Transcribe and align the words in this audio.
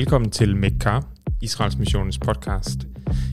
Velkommen 0.00 0.30
til 0.30 0.56
Mekka, 0.56 1.00
Israels 1.40 1.78
Missionens 1.78 2.18
podcast. 2.18 2.86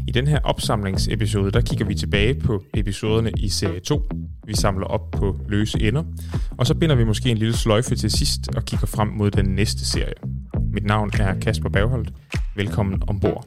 I 0.07 0.12
den 0.12 0.27
her 0.27 0.39
opsamlingsepisode, 0.39 1.52
der 1.52 1.62
kigger 1.62 1.85
vi 1.85 1.95
tilbage 1.95 2.40
på 2.40 2.63
episoderne 2.73 3.31
i 3.38 3.49
serie 3.49 3.80
2. 3.80 4.09
Vi 4.45 4.55
samler 4.55 4.85
op 4.85 5.12
på 5.12 5.40
løse 5.49 5.81
ender, 5.81 6.03
og 6.57 6.67
så 6.67 6.76
binder 6.76 6.95
vi 6.95 7.03
måske 7.03 7.30
en 7.30 7.38
lille 7.38 7.57
sløjfe 7.57 7.95
til 7.95 8.12
sidst 8.12 8.55
og 8.55 8.66
kigger 8.66 8.88
frem 8.88 9.07
mod 9.07 9.31
den 9.31 9.45
næste 9.45 9.85
serie. 9.85 10.13
Mit 10.73 10.85
navn 10.85 11.12
er 11.20 11.40
Kasper 11.40 11.70
Bagholdt. 11.70 12.13
Velkommen 12.55 13.02
ombord. 13.07 13.45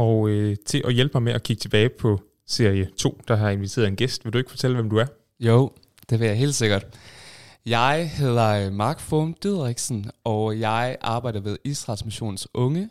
Og 0.00 0.28
øh, 0.28 0.56
til 0.66 0.82
at 0.84 0.94
hjælpe 0.94 1.12
mig 1.14 1.22
med 1.22 1.32
at 1.32 1.42
kigge 1.42 1.60
tilbage 1.60 1.88
på 1.88 2.20
serie 2.46 2.90
2, 2.96 3.20
der 3.28 3.36
har 3.36 3.50
inviteret 3.50 3.88
en 3.88 3.96
gæst. 3.96 4.24
Vil 4.24 4.32
du 4.32 4.38
ikke 4.38 4.50
fortælle, 4.50 4.76
hvem 4.76 4.90
du 4.90 4.96
er? 4.96 5.06
Jo, 5.40 5.72
det 6.10 6.20
vil 6.20 6.26
jeg 6.26 6.36
helt 6.36 6.54
sikkert. 6.54 6.86
Jeg 7.66 8.10
hedder 8.10 8.66
øh, 8.66 8.72
Mark 8.72 9.00
Fohm 9.00 9.34
Didriksen, 9.42 10.10
og 10.24 10.60
jeg 10.60 10.96
arbejder 11.00 11.40
ved 11.40 11.56
Israels 11.64 12.04
Missions 12.04 12.48
Unge, 12.54 12.88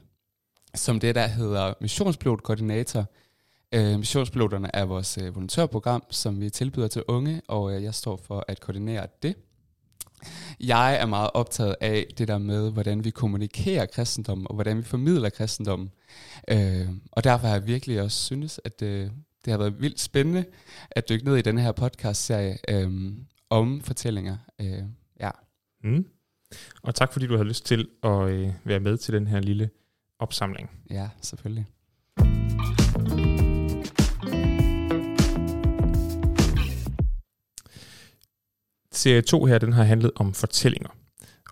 som 0.76 1.00
det 1.00 1.16
der 1.16 1.28
hedder 1.28 1.74
missionspilotkoordinator. 1.82 3.06
Øh, 3.74 3.98
missionspiloterne 3.98 4.70
er 4.74 4.86
vores 4.86 5.18
øh, 5.18 5.36
volontørprogram, 5.36 6.04
som 6.10 6.42
vi 6.42 6.50
tilbyder 6.50 6.88
til 6.88 7.04
unge, 7.08 7.42
og 7.48 7.76
øh, 7.76 7.84
jeg 7.84 7.94
står 7.94 8.20
for 8.28 8.46
at 8.48 8.60
koordinere 8.60 9.08
det. 9.24 9.36
Jeg 10.60 10.96
er 10.96 11.06
meget 11.06 11.30
optaget 11.34 11.76
af 11.82 12.06
det 12.18 12.28
der 12.28 12.38
med, 12.38 12.72
hvordan 12.72 13.04
vi 13.04 13.10
kommunikerer 13.10 13.86
kristendom, 13.86 14.46
og 14.48 14.56
hvordan 14.56 14.78
vi 14.78 14.84
formidler 14.84 15.30
kristendom. 15.30 15.90
Øh, 16.48 16.88
og 17.12 17.24
derfor 17.24 17.48
har 17.48 17.54
jeg 17.54 17.68
virkelig 17.68 18.02
også 18.02 18.24
synes, 18.24 18.62
at 18.66 18.82
øh, 18.82 19.10
det 19.46 19.52
har 19.52 19.58
været 19.58 19.82
vildt 19.82 20.00
spændende 20.00 20.46
at 20.92 21.10
dykke 21.10 21.26
ned 21.26 21.38
i 21.38 21.42
denne 21.42 21.62
her 21.62 21.72
podcast-serie 21.72 22.58
øh, 22.70 23.12
om 23.50 23.82
fortællinger. 23.82 24.38
Øh, 24.62 24.84
ja. 25.20 25.32
Mm. 25.84 26.06
Og 26.84 26.96
tak 26.96 27.14
fordi 27.14 27.28
du 27.28 27.38
har 27.38 27.44
lyst 27.44 27.66
til 27.66 27.88
at 28.04 28.30
øh, 28.30 28.52
være 28.64 28.80
med 28.80 28.98
til 28.98 29.14
den 29.14 29.28
her 29.28 29.40
lille 29.40 29.70
opsamling. 30.20 30.70
ja, 30.90 31.10
selvfølgelig. 31.22 31.66
Serie 39.00 39.22
2 39.22 39.46
her, 39.46 39.58
den 39.58 39.74
har 39.74 39.84
handlet 39.84 40.12
om 40.16 40.34
fortællinger. 40.34 40.90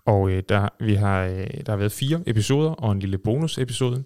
Og 0.04 0.30
øh, 0.30 0.42
der, 0.48 0.68
vi 0.80 0.94
har, 0.94 1.24
øh, 1.24 1.46
der 1.66 1.72
har 1.72 1.76
været 1.76 1.92
fire 1.92 2.20
episoder 2.26 2.70
og 2.70 2.92
en 2.92 3.00
lille 3.00 3.18
bonusepisode. 3.18 4.04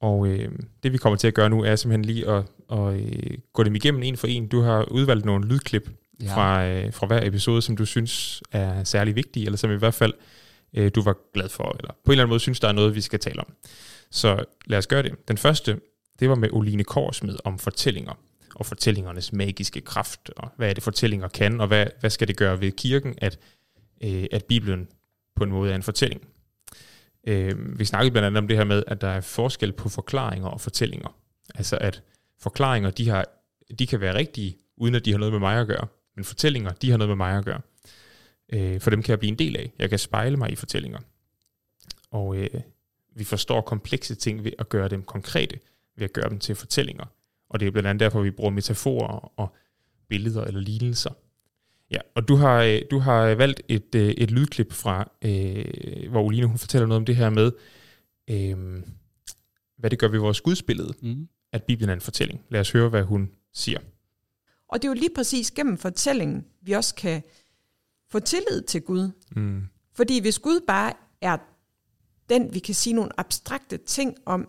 Og 0.00 0.26
øh, 0.26 0.48
det 0.82 0.92
vi 0.92 0.98
kommer 0.98 1.16
til 1.16 1.28
at 1.28 1.34
gøre 1.34 1.50
nu 1.50 1.64
er 1.64 1.76
simpelthen 1.76 2.04
lige 2.04 2.28
at, 2.28 2.44
at 2.72 2.94
øh, 2.94 3.38
gå 3.52 3.62
dem 3.62 3.74
igennem 3.74 4.02
en 4.02 4.16
for 4.16 4.26
en. 4.26 4.48
Du 4.48 4.60
har 4.60 4.82
udvalgt 4.82 5.24
nogle 5.24 5.48
lydklip 5.48 5.90
ja. 6.22 6.34
Fra, 6.34 6.66
øh, 6.66 6.92
fra 6.92 7.06
hver 7.06 7.26
episode, 7.26 7.62
som 7.62 7.76
du 7.76 7.84
synes 7.84 8.42
er 8.52 8.84
særlig 8.84 9.16
vigtige, 9.16 9.46
eller 9.46 9.56
som 9.56 9.70
i 9.70 9.76
hvert 9.76 9.94
fald 9.94 10.12
øh, 10.74 10.90
du 10.94 11.02
var 11.02 11.16
glad 11.34 11.48
for, 11.48 11.76
eller 11.78 11.92
på 11.92 11.98
en 12.06 12.12
eller 12.12 12.22
anden 12.22 12.30
måde 12.30 12.40
synes, 12.40 12.60
der 12.60 12.68
er 12.68 12.72
noget, 12.72 12.94
vi 12.94 13.00
skal 13.00 13.18
tale 13.18 13.40
om. 13.40 13.52
Så 14.10 14.44
lad 14.66 14.78
os 14.78 14.86
gøre 14.86 15.02
det. 15.02 15.28
Den 15.28 15.38
første, 15.38 15.80
det 16.20 16.28
var 16.28 16.34
med 16.34 16.48
Oline 16.52 16.84
Korsmed 16.84 17.36
om 17.44 17.58
fortællinger, 17.58 18.12
og 18.60 18.66
fortællingernes 18.66 19.32
magiske 19.32 19.80
kraft, 19.80 20.30
og 20.36 20.50
hvad 20.56 20.70
er 20.70 20.74
det, 20.74 20.82
fortællinger 20.82 21.28
kan, 21.28 21.60
og 21.60 21.66
hvad, 21.66 21.86
hvad 22.00 22.10
skal 22.10 22.28
det 22.28 22.36
gøre 22.36 22.60
ved 22.60 22.72
kirken, 22.72 23.14
at, 23.18 23.38
øh, 24.04 24.26
at 24.32 24.44
Bibelen 24.44 24.88
på 25.36 25.44
en 25.44 25.50
måde 25.50 25.70
er 25.70 25.76
en 25.76 25.82
fortælling. 25.82 26.28
Øh, 27.26 27.78
vi 27.78 27.84
snakkede 27.84 28.10
blandt 28.10 28.26
andet 28.26 28.38
om 28.38 28.48
det 28.48 28.56
her 28.56 28.64
med, 28.64 28.82
at 28.86 29.00
der 29.00 29.08
er 29.08 29.20
forskel 29.20 29.72
på 29.72 29.88
forklaringer 29.88 30.48
og 30.48 30.60
fortællinger. 30.60 31.16
Altså 31.54 31.78
at 31.80 32.02
forklaringer, 32.38 32.90
de, 32.90 33.08
har, 33.08 33.24
de 33.78 33.86
kan 33.86 34.00
være 34.00 34.14
rigtige, 34.14 34.56
uden 34.76 34.94
at 34.94 35.04
de 35.04 35.10
har 35.10 35.18
noget 35.18 35.32
med 35.32 35.40
mig 35.40 35.60
at 35.60 35.66
gøre. 35.66 35.86
Men 36.16 36.24
fortællinger, 36.24 36.70
de 36.70 36.90
har 36.90 36.98
noget 36.98 37.08
med 37.08 37.16
mig 37.16 37.38
at 37.38 37.44
gøre. 37.44 37.60
Øh, 38.52 38.80
for 38.80 38.90
dem 38.90 39.02
kan 39.02 39.10
jeg 39.10 39.18
blive 39.18 39.32
en 39.32 39.38
del 39.38 39.56
af. 39.56 39.72
Jeg 39.78 39.90
kan 39.90 39.98
spejle 39.98 40.36
mig 40.36 40.52
i 40.52 40.56
fortællinger. 40.56 40.98
Og 42.10 42.36
øh, 42.36 42.60
vi 43.16 43.24
forstår 43.24 43.60
komplekse 43.60 44.14
ting 44.14 44.44
ved 44.44 44.52
at 44.58 44.68
gøre 44.68 44.88
dem 44.88 45.02
konkrete, 45.02 45.58
ved 45.96 46.04
at 46.04 46.12
gøre 46.12 46.28
dem 46.28 46.38
til 46.38 46.54
fortællinger. 46.54 47.04
Og 47.50 47.60
det 47.60 47.66
er 47.66 47.70
blandt 47.70 47.88
andet 47.88 48.00
derfor, 48.00 48.22
vi 48.22 48.30
bruger 48.30 48.50
metaforer 48.50 49.32
og 49.40 49.54
billeder 50.08 50.44
eller 50.44 50.60
lignelser. 50.60 51.10
Ja, 51.90 51.98
og 52.14 52.28
du 52.28 52.34
har, 52.36 52.62
øh, 52.62 52.82
du 52.90 52.98
har 52.98 53.34
valgt 53.34 53.62
et, 53.68 53.94
øh, 53.94 54.08
et 54.10 54.30
lydklip 54.30 54.72
fra, 54.72 55.10
øh, 55.22 56.10
hvor 56.10 56.22
Oline 56.22 56.46
hun 56.46 56.58
fortæller 56.58 56.86
noget 56.86 56.96
om 57.00 57.04
det 57.04 57.16
her 57.16 57.30
med, 57.30 57.52
øh, 58.30 58.82
hvad 59.78 59.90
det 59.90 59.98
gør 59.98 60.08
ved 60.08 60.18
vores 60.18 60.40
gudsbillede, 60.40 60.94
Mm. 61.02 61.28
at 61.52 61.62
Bibelen 61.64 61.90
er 61.90 61.94
en 61.94 62.00
fortælling. 62.00 62.44
Lad 62.48 62.60
os 62.60 62.70
høre, 62.72 62.88
hvad 62.88 63.02
hun 63.02 63.30
siger. 63.52 63.78
Og 64.68 64.82
det 64.82 64.88
er 64.88 64.90
jo 64.92 64.94
lige 64.94 65.14
præcis 65.14 65.50
gennem 65.50 65.78
fortællingen, 65.78 66.46
vi 66.62 66.72
også 66.72 66.94
kan 66.94 67.22
få 68.10 68.18
tillid 68.20 68.62
til 68.62 68.82
Gud. 68.82 69.10
Mm. 69.36 69.62
Fordi 69.94 70.20
hvis 70.20 70.38
Gud 70.38 70.60
bare 70.66 70.92
er 71.20 71.36
den, 72.28 72.54
vi 72.54 72.58
kan 72.58 72.74
sige 72.74 72.92
nogle 72.94 73.20
abstrakte 73.20 73.76
ting 73.76 74.16
om, 74.26 74.48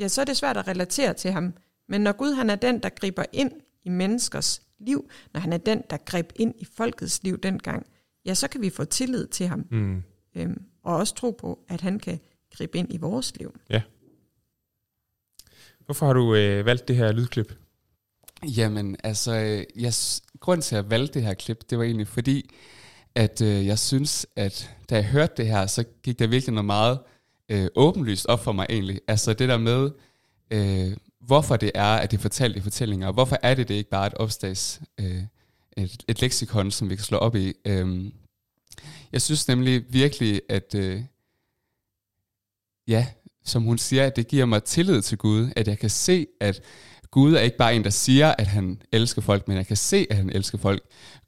ja, 0.00 0.08
så 0.08 0.20
er 0.20 0.24
det 0.24 0.36
svært 0.36 0.56
at 0.56 0.68
relatere 0.68 1.14
til 1.14 1.30
ham. 1.30 1.54
Men 1.90 2.00
når 2.00 2.12
Gud 2.12 2.32
han 2.32 2.50
er 2.50 2.54
den, 2.54 2.78
der 2.82 2.88
griber 2.88 3.24
ind 3.32 3.52
i 3.82 3.88
menneskers 3.88 4.62
liv, 4.78 5.10
når 5.32 5.40
han 5.40 5.52
er 5.52 5.56
den, 5.58 5.82
der 5.90 5.96
greb 5.96 6.32
ind 6.36 6.54
i 6.58 6.64
folkets 6.64 7.22
liv 7.22 7.38
dengang, 7.38 7.86
ja, 8.24 8.34
så 8.34 8.48
kan 8.48 8.60
vi 8.62 8.70
få 8.70 8.84
tillid 8.84 9.26
til 9.26 9.46
ham, 9.48 9.64
Mm. 9.70 10.02
øhm, 10.36 10.62
og 10.82 10.96
også 10.96 11.14
tro 11.14 11.30
på, 11.30 11.58
at 11.68 11.80
han 11.80 11.98
kan 11.98 12.20
gribe 12.56 12.78
ind 12.78 12.94
i 12.94 12.96
vores 12.96 13.36
liv. 13.36 13.54
Hvorfor 15.84 16.06
har 16.06 16.12
du 16.12 16.34
øh, 16.34 16.66
valgt 16.66 16.88
det 16.88 16.96
her 16.96 17.12
lydklip? 17.12 17.54
Jamen, 18.56 18.96
altså, 19.04 19.32
øh, 19.34 19.82
jeg, 19.82 19.92
grunden 20.40 20.62
til 20.62 20.76
at 20.76 20.82
jeg 20.82 20.90
valgte 20.90 21.14
det 21.14 21.22
her 21.22 21.34
klip, 21.34 21.70
det 21.70 21.78
var 21.78 21.84
egentlig 21.84 22.08
fordi, 22.08 22.50
at 23.14 23.42
øh, 23.42 23.66
jeg 23.66 23.78
synes, 23.78 24.26
at 24.36 24.76
da 24.90 24.94
jeg 24.94 25.04
hørte 25.04 25.34
det 25.36 25.46
her, 25.46 25.66
så 25.66 25.84
gik 26.02 26.18
der 26.18 26.26
virkelig 26.26 26.54
noget 26.54 26.64
meget 26.66 26.98
øh, 27.48 27.68
åbenlyst 27.76 28.26
op 28.26 28.44
for 28.44 28.52
mig 28.52 28.66
egentlig. 28.70 29.00
Altså 29.08 29.32
det 29.32 29.48
der 29.48 29.58
med, 29.58 29.90
øh, 30.50 30.96
hvorfor 31.20 31.56
det 31.56 31.70
er, 31.74 31.94
at 31.94 32.10
det 32.10 32.16
er 32.16 32.20
fortalt 32.20 32.56
i 32.56 32.60
fortællinger, 32.60 33.06
og 33.06 33.12
hvorfor 33.12 33.38
er 33.42 33.54
det, 33.54 33.68
det 33.68 33.74
ikke 33.74 33.90
bare 33.90 34.06
et 34.06 34.14
opstags, 34.14 34.80
øh, 35.00 35.22
et, 35.76 36.04
et 36.08 36.20
leksikon, 36.20 36.70
som 36.70 36.90
vi 36.90 36.96
kan 36.96 37.04
slå 37.04 37.18
op 37.18 37.36
i. 37.36 37.52
Øhm, 37.64 38.12
jeg 39.12 39.22
synes 39.22 39.48
nemlig 39.48 39.84
virkelig, 39.92 40.42
at 40.48 40.74
øh, 40.74 41.02
ja, 42.88 43.06
som 43.44 43.62
hun 43.62 43.78
siger, 43.78 44.06
at 44.06 44.16
det 44.16 44.28
giver 44.28 44.44
mig 44.44 44.64
tillid 44.64 45.02
til 45.02 45.18
Gud, 45.18 45.50
at 45.56 45.68
jeg 45.68 45.78
kan 45.78 45.90
se, 45.90 46.26
at 46.40 46.60
Gud 47.10 47.34
er 47.34 47.40
ikke 47.40 47.56
bare 47.56 47.74
en, 47.74 47.84
der 47.84 47.90
siger, 47.90 48.34
at 48.38 48.46
han 48.46 48.82
elsker 48.92 49.22
folk, 49.22 49.48
men 49.48 49.56
jeg 49.56 49.66
kan 49.66 49.76
se, 49.76 50.06
at 50.10 50.16
han 50.16 50.30
elsker 50.30 50.58
folk. 50.58 50.82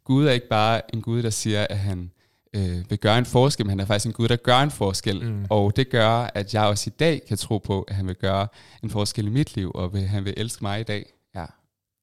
Gud 0.05 0.27
er 0.27 0.33
ikke 0.33 0.49
bare 0.49 0.95
en 0.95 1.03
Gud, 1.03 1.23
der 1.23 1.31
siger, 1.31 1.67
at 1.71 1.79
han 1.79 2.13
øh, 2.57 2.91
vil 2.91 2.99
gøre 2.99 3.19
en 3.19 3.27
forskel, 3.27 3.67
men 3.67 3.71
han 3.71 3.81
er 3.81 3.85
faktisk 3.85 4.07
en 4.07 4.13
Gud, 4.13 4.29
der 4.29 4.37
gør 4.37 4.59
en 4.59 4.71
forskel. 4.71 5.31
Mm. 5.33 5.47
Og 5.51 5.77
det 5.77 5.91
gør, 5.91 6.11
at 6.11 6.55
jeg 6.55 6.67
også 6.67 6.91
i 6.91 6.95
dag 6.99 7.23
kan 7.29 7.37
tro 7.37 7.59
på, 7.59 7.83
at 7.83 7.95
han 7.95 8.07
vil 8.07 8.17
gøre 8.17 8.49
en 8.83 8.91
forskel 8.91 9.27
i 9.27 9.31
mit 9.31 9.57
liv, 9.57 9.71
og 9.75 9.93
vil, 9.93 10.03
han 10.03 10.25
vil 10.25 10.35
elske 10.37 10.65
mig 10.65 10.81
i 10.81 10.83
dag. 10.85 11.13
Ja. 11.35 11.47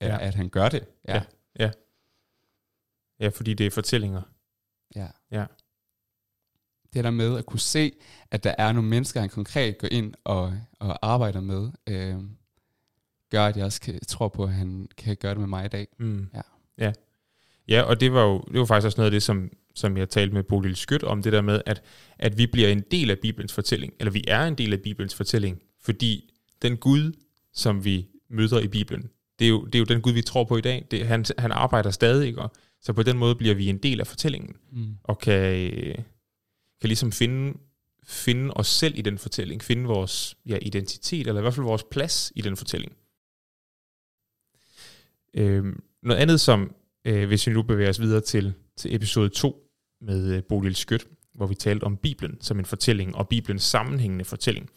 Eller 0.01 0.15
Ja. 0.15 0.27
at 0.27 0.35
han 0.35 0.49
gør 0.49 0.69
det. 0.69 0.85
Ja. 1.07 1.21
Ja. 1.59 1.71
Ja, 3.19 3.27
fordi 3.29 3.53
det 3.53 3.65
er 3.65 3.71
fortællinger. 3.71 4.21
ja. 4.95 5.07
Ja. 5.31 5.45
Det 6.93 7.03
der 7.03 7.11
med 7.11 7.37
at 7.37 7.45
kunne 7.45 7.59
se, 7.59 7.91
at 8.31 8.43
der 8.43 8.55
er 8.57 8.71
nogle 8.71 8.89
mennesker, 8.89 9.19
han 9.19 9.29
konkret 9.29 9.77
går 9.77 9.87
ind 9.91 10.13
og, 10.23 10.53
og 10.79 10.99
arbejder 11.11 11.41
med, 11.41 11.71
øh, 11.87 12.15
gør, 13.31 13.45
at 13.45 13.57
jeg 13.57 13.65
også 13.65 13.81
kan, 13.81 13.99
tror 14.07 14.27
på, 14.27 14.43
at 14.43 14.53
han 14.53 14.87
kan 14.97 15.15
gøre 15.17 15.31
det 15.31 15.39
med 15.39 15.47
mig 15.47 15.65
i 15.65 15.67
dag. 15.67 15.87
Mm. 15.99 16.29
Ja. 16.33 16.41
ja. 16.77 16.93
Ja, 17.67 17.81
og 17.81 17.99
det 17.99 18.13
var 18.13 18.21
jo 18.23 18.39
det 18.51 18.59
var 18.59 18.65
faktisk 18.65 18.85
også 18.85 18.97
noget 19.01 19.05
af 19.07 19.11
det, 19.11 19.23
som, 19.23 19.51
som 19.79 19.97
jeg 19.97 20.09
talte 20.09 20.33
med 20.33 20.43
Bodil 20.43 20.75
Skyt 20.75 21.03
om, 21.03 21.23
det 21.23 21.33
der 21.33 21.41
med, 21.41 21.61
at, 21.65 21.83
at 22.19 22.37
vi 22.37 22.47
bliver 22.47 22.67
en 22.69 22.83
del 22.91 23.11
af 23.11 23.19
Bibelens 23.19 23.53
fortælling, 23.53 23.93
eller 23.99 24.11
vi 24.11 24.23
er 24.27 24.45
en 24.45 24.55
del 24.55 24.73
af 24.73 24.81
Bibelens 24.81 25.15
fortælling, 25.15 25.61
fordi 25.81 26.33
den 26.61 26.77
Gud, 26.77 27.11
som 27.53 27.85
vi 27.85 28.07
møder 28.29 28.59
i 28.59 28.67
Bibelen, 28.67 29.09
det 29.39 29.45
er 29.45 29.49
jo, 29.49 29.65
det 29.65 29.75
er 29.75 29.79
jo 29.79 29.85
den 29.85 30.01
Gud, 30.01 30.13
vi 30.13 30.21
tror 30.21 30.43
på 30.43 30.57
i 30.57 30.61
dag. 30.61 30.87
Det, 30.91 31.07
han, 31.07 31.25
han 31.37 31.51
arbejder 31.51 31.91
stadig, 31.91 32.27
ikke? 32.27 32.41
Så 32.81 32.93
på 32.93 33.03
den 33.03 33.17
måde 33.17 33.35
bliver 33.35 33.55
vi 33.55 33.67
en 33.67 33.77
del 33.77 33.99
af 33.99 34.07
fortællingen, 34.07 34.55
Mm. 34.71 34.95
og 35.03 35.19
kan, 35.19 35.71
kan 36.81 36.87
ligesom 36.87 37.11
finde, 37.11 37.57
finde 38.03 38.53
os 38.53 38.67
selv 38.67 38.97
i 38.97 39.01
den 39.01 39.17
fortælling, 39.17 39.63
finde 39.63 39.83
vores 39.83 40.37
ja, 40.45 40.57
identitet, 40.61 41.27
eller 41.27 41.41
i 41.41 41.41
hvert 41.41 41.53
fald 41.53 41.65
vores 41.65 41.83
plads 41.91 42.31
i 42.35 42.41
den 42.41 42.57
fortælling. 42.57 42.93
Øhm, 45.33 45.83
noget 46.03 46.21
andet, 46.21 46.41
som 46.41 46.75
øh, 47.05 47.27
hvis 47.27 47.47
vi 47.47 47.53
nu 47.53 47.63
bevæger 47.63 47.89
os 47.89 48.01
videre 48.01 48.21
til, 48.21 48.53
til 48.77 48.95
episode 48.95 49.29
2 49.29 49.68
med 50.01 50.33
øh, 50.33 50.43
Bodil 50.43 50.75
Skødt, 50.75 51.07
hvor 51.35 51.47
vi 51.47 51.55
talte 51.55 51.83
om 51.83 51.97
Bibelen 51.97 52.37
som 52.41 52.59
en 52.59 52.65
fortælling, 52.65 53.15
og 53.15 53.27
Bibelens 53.27 53.63
sammenhængende 53.63 54.25
fortælling. 54.25 54.69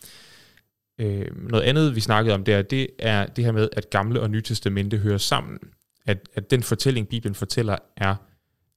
Øh, 0.98 1.48
noget 1.50 1.64
andet, 1.64 1.94
vi 1.94 2.00
snakkede 2.00 2.34
om 2.34 2.44
der, 2.44 2.62
det 2.62 2.88
er 2.98 3.26
det 3.26 3.44
her 3.44 3.52
med, 3.52 3.68
at 3.72 3.90
gamle 3.90 4.20
og 4.20 4.30
nye 4.30 4.42
testamente 4.42 4.98
hører 4.98 5.18
sammen. 5.18 5.58
At, 6.06 6.28
at 6.34 6.50
den 6.50 6.62
fortælling, 6.62 7.08
Bibelen 7.08 7.34
fortæller, 7.34 7.76
er 7.96 8.14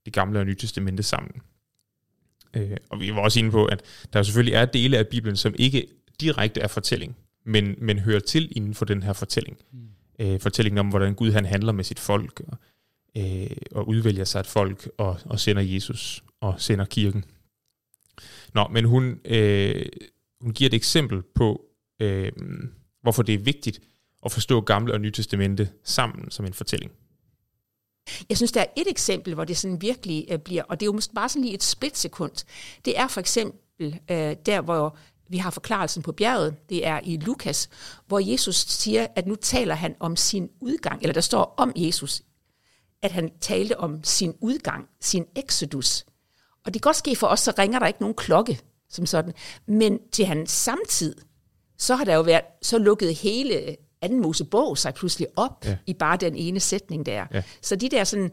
det 0.06 0.13
gamle 0.13 0.39
og 0.39 0.45
nye 0.45 0.56
testamente 0.56 1.03
sammen. 1.03 1.42
Øh, 2.56 2.77
og 2.89 3.00
vi 3.00 3.15
var 3.15 3.21
også 3.21 3.39
inde 3.39 3.51
på, 3.51 3.65
at 3.65 3.81
der 4.13 4.24
selvfølgelig 4.24 4.53
er 4.53 4.65
dele 4.65 4.98
af 4.98 5.07
Bibelen, 5.07 5.36
som 5.36 5.56
ikke 5.59 5.88
direkte 6.21 6.62
er 6.62 6.68
fortælling, 6.68 7.15
men, 7.45 7.75
men 7.77 8.00
hører 8.00 8.19
til 8.19 8.51
inden 8.56 8.74
for 8.74 8.86
den 8.86 9.03
her 9.03 9.13
fortælling. 9.13 9.57
Mm. 9.71 9.80
Øh, 10.19 10.39
fortællingen 10.39 10.77
om, 10.77 10.88
hvordan 10.88 11.13
Gud 11.13 11.31
han 11.31 11.45
handler 11.45 11.71
med 11.71 11.83
sit 11.83 12.00
folk, 12.00 12.41
og, 12.48 12.57
øh, 13.18 13.57
og 13.71 13.88
udvælger 13.88 14.24
sig 14.24 14.39
et 14.39 14.45
folk, 14.45 14.89
og, 14.98 15.19
og 15.25 15.39
sender 15.39 15.62
Jesus, 15.62 16.24
og 16.45 16.62
sender 16.62 16.86
kirken. 16.86 17.25
Nå, 18.53 18.68
men 18.68 18.86
hun, 18.86 19.19
øh, 19.25 19.86
hun 20.42 20.53
giver 20.53 20.69
et 20.69 20.74
eksempel 20.74 21.21
på, 21.36 21.62
øh, 22.00 22.31
hvorfor 23.01 23.24
det 23.24 23.36
er 23.36 23.39
vigtigt 23.39 23.80
at 24.25 24.31
forstå 24.31 24.62
Gamle 24.62 24.94
og 24.94 25.01
Nye 25.01 25.12
Testamente 25.12 25.69
sammen 25.83 26.31
som 26.31 26.45
en 26.45 26.53
fortælling. 26.53 26.92
Jeg 28.30 28.38
synes, 28.38 28.51
der 28.51 28.62
er 28.62 28.65
et 28.77 28.88
eksempel, 28.88 29.33
hvor 29.33 29.44
det 29.44 29.57
sådan 29.57 29.81
virkelig 29.81 30.27
øh, 30.31 30.39
bliver, 30.39 30.63
og 30.63 30.80
det 30.80 30.86
er 30.86 30.88
jo 30.88 30.94
måske 30.94 31.13
bare 31.13 31.30
sådan 31.30 31.42
lige 31.42 31.53
et 31.53 31.63
splitsekund. 31.63 32.45
Det 32.86 33.00
er 33.00 33.07
for 33.07 33.19
eksempel 33.19 34.00
øh, 34.12 34.36
der, 34.45 34.62
hvor 34.62 34.98
vi 35.30 35.38
har 35.38 35.51
forklarelsen 35.51 36.03
på 36.03 36.12
bjerget, 36.12 36.69
det 36.69 36.88
er 36.88 37.00
i 37.03 37.18
Lukas, 37.18 37.69
hvor 38.07 38.19
Jesus 38.19 38.56
siger, 38.56 39.07
at 39.15 39.27
nu 39.27 39.36
taler 39.36 39.75
han 39.75 39.95
om 40.00 40.15
sin 40.15 40.50
udgang, 40.59 41.01
eller 41.01 41.13
der 41.13 41.21
står 41.21 41.53
om 41.57 41.74
Jesus, 41.75 42.21
at 43.01 43.12
han 43.12 43.31
talte 43.41 43.80
om 43.80 44.03
sin 44.03 44.33
udgang, 44.41 44.89
sin 45.01 45.25
exodus. 45.36 46.06
Og 46.65 46.73
det 46.73 46.81
kan 46.81 46.89
godt 46.89 46.95
ske 46.95 47.15
for 47.15 47.27
os, 47.27 47.39
så 47.39 47.53
ringer 47.59 47.79
der 47.79 47.88
ikke 47.88 48.01
nogen 48.01 48.15
klokke 48.15 48.59
som 48.89 49.06
sådan. 49.06 49.33
Men 49.67 50.00
til 50.12 50.25
hans 50.25 50.51
samtid, 50.51 51.15
så 51.77 51.95
har 51.95 52.06
der 52.06 52.15
jo 52.15 52.21
været, 52.21 52.41
så 52.62 52.77
lukket 52.77 53.15
hele 53.15 53.75
anden 54.01 54.21
Mosebog 54.21 54.77
sig 54.77 54.94
pludselig 54.94 55.27
op 55.35 55.65
ja. 55.65 55.77
i 55.85 55.94
bare 55.94 56.17
den 56.17 56.35
ene 56.35 56.59
sætning 56.59 57.06
der. 57.06 57.25
Ja. 57.33 57.44
Så 57.62 57.75
de 57.75 57.89
der 57.89 58.03
sådan 58.03 58.31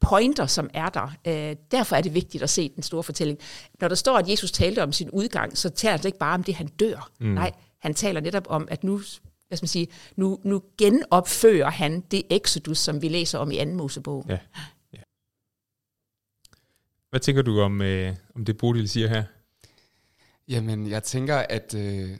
pointer, 0.00 0.46
som 0.46 0.70
er 0.74 0.88
der, 0.88 1.12
øh, 1.26 1.56
derfor 1.70 1.96
er 1.96 2.00
det 2.00 2.14
vigtigt 2.14 2.42
at 2.42 2.50
se 2.50 2.68
den 2.68 2.82
store 2.82 3.02
fortælling. 3.02 3.38
Når 3.80 3.88
der 3.88 3.94
står, 3.94 4.18
at 4.18 4.28
Jesus 4.28 4.52
talte 4.52 4.82
om 4.82 4.92
sin 4.92 5.10
udgang, 5.10 5.58
så 5.58 5.70
taler 5.70 5.96
det 5.96 6.04
ikke 6.04 6.18
bare 6.18 6.34
om 6.34 6.44
det, 6.44 6.54
han 6.54 6.66
dør. 6.66 7.10
Mm. 7.20 7.26
Nej, 7.26 7.52
han 7.78 7.94
taler 7.94 8.20
netop 8.20 8.46
om, 8.48 8.68
at 8.70 8.84
nu, 8.84 8.96
hvad 9.48 9.56
skal 9.56 9.64
man 9.64 9.68
sige, 9.68 9.88
nu, 10.16 10.38
nu 10.44 10.62
genopfører 10.78 11.70
han 11.70 12.00
det 12.00 12.22
exodus, 12.30 12.78
som 12.78 13.02
vi 13.02 13.08
læser 13.08 13.38
om 13.38 13.50
i 13.50 13.56
anden 13.56 13.76
Mosebog. 13.76 14.26
Ja. 14.28 14.38
Hvad 17.12 17.20
tænker 17.20 17.42
du 17.42 17.60
om, 17.60 17.82
øh, 17.82 18.14
om 18.34 18.44
det, 18.44 18.56
Bodil 18.56 18.88
siger 18.88 19.08
her? 19.08 19.24
Jamen, 20.48 20.90
jeg 20.90 21.02
tænker, 21.02 21.36
at, 21.36 21.74
øh, 21.74 22.10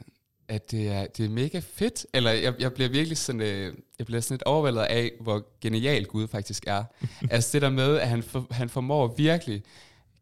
at 0.47 0.71
det, 0.71 0.87
er, 0.87 1.07
det 1.07 1.25
er 1.25 1.29
mega 1.29 1.61
fedt. 1.63 2.05
Eller 2.13 2.31
jeg, 2.31 2.53
jeg 2.59 2.73
bliver 2.73 2.89
virkelig 2.89 3.17
sådan, 3.17 3.41
øh, 3.41 3.73
jeg 3.99 4.05
bliver 4.05 4.21
sådan 4.21 4.35
lidt 4.35 4.43
overvældet 4.43 4.81
af, 4.81 5.11
hvor 5.19 5.45
genial 5.61 6.05
Gud 6.05 6.27
faktisk 6.27 6.63
er. 6.67 6.83
altså 7.31 7.49
det 7.53 7.61
der 7.61 7.69
med, 7.69 7.97
at 7.97 8.07
han, 8.07 8.23
for, 8.23 8.47
han 8.51 8.69
formår 8.69 9.15
virkelig 9.17 9.63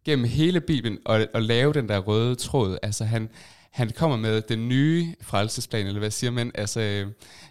gennem 0.06 0.26
hele 0.26 0.62
Bibelen 0.62 1.00
at, 1.06 1.28
at 1.34 1.44
lave 1.44 1.74
den 1.74 1.90
der 1.90 2.00
røde 2.00 2.36
tråd. 2.36 2.78
Altså 2.84 3.06
han, 3.06 3.30
han 3.72 3.90
kommer 3.90 4.18
med 4.18 4.42
den 4.42 4.70
nye 4.70 5.16
frelsesplan, 5.22 5.88
eller 5.88 6.00
hvad 6.00 6.12
siger 6.12 6.32
man? 6.32 6.52
Altså 6.56 6.82
øh, 6.82 7.08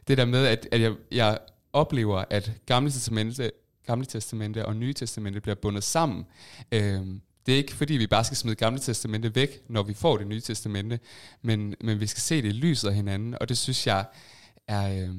det 0.08 0.18
der 0.18 0.24
med, 0.24 0.46
at, 0.46 0.68
at 0.72 0.80
jeg, 0.80 0.92
jeg 1.12 1.38
oplever, 1.72 2.24
at 2.30 2.52
Gamle 2.66 2.90
Testamente, 2.90 3.50
Gamle 3.90 4.06
Testamente 4.06 4.66
og 4.66 4.76
Nye 4.76 4.92
Testamente 4.92 5.40
bliver 5.40 5.54
bundet 5.54 5.84
sammen. 5.84 6.26
Øh, 6.72 7.00
det 7.46 7.54
er 7.54 7.56
ikke 7.56 7.74
fordi, 7.74 7.94
vi 7.94 8.06
bare 8.06 8.24
skal 8.24 8.36
smide 8.36 8.56
Gamle 8.56 8.80
Testamente 8.80 9.34
væk, 9.34 9.62
når 9.68 9.82
vi 9.82 9.94
får 9.94 10.16
det 10.16 10.26
nye 10.26 10.40
testamente, 10.40 11.00
men, 11.42 11.74
men 11.80 12.00
vi 12.00 12.06
skal 12.06 12.20
se 12.20 12.42
det 12.42 12.48
i 12.48 12.52
lyset 12.52 12.88
af 12.88 12.94
hinanden, 12.94 13.34
og 13.40 13.48
det 13.48 13.58
synes 13.58 13.86
jeg 13.86 14.04
er, 14.68 14.88
øh, 14.88 15.14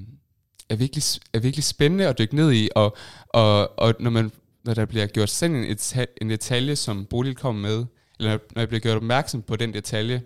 er, 0.69 0.75
virkelig, 0.75 1.03
er 1.33 1.39
virkelig 1.39 1.63
spændende 1.63 2.07
at 2.07 2.18
dykke 2.18 2.35
ned 2.35 2.51
i, 2.53 2.69
og, 2.75 2.97
og, 3.27 3.79
og 3.79 3.94
når, 4.00 4.09
man, 4.09 4.31
når 4.63 4.74
der 4.74 4.85
bliver 4.85 5.07
gjort 5.07 5.29
sådan 5.29 5.56
en, 5.56 5.77
en 6.21 6.29
detalje, 6.29 6.75
som 6.75 7.06
Bodil 7.06 7.35
kom 7.35 7.56
med, 7.56 7.85
eller 8.19 8.38
når 8.56 8.62
jeg 8.62 8.67
bliver 8.67 8.81
gjort 8.81 8.97
opmærksom 8.97 9.41
på 9.41 9.56
den 9.56 9.74
detalje, 9.74 10.21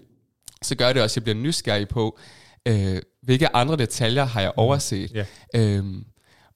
så 0.61 0.75
gør 0.75 0.93
det 0.93 1.01
også, 1.01 1.13
at 1.13 1.15
jeg 1.15 1.23
bliver 1.23 1.43
nysgerrig 1.43 1.87
på, 1.87 2.19
øh, 2.65 3.01
hvilke 3.21 3.55
andre 3.55 3.77
detaljer 3.77 4.23
har 4.23 4.41
jeg 4.41 4.51
mm. 4.55 4.59
overset. 4.59 5.11
Yeah. 5.15 5.77
Øhm, 5.77 6.05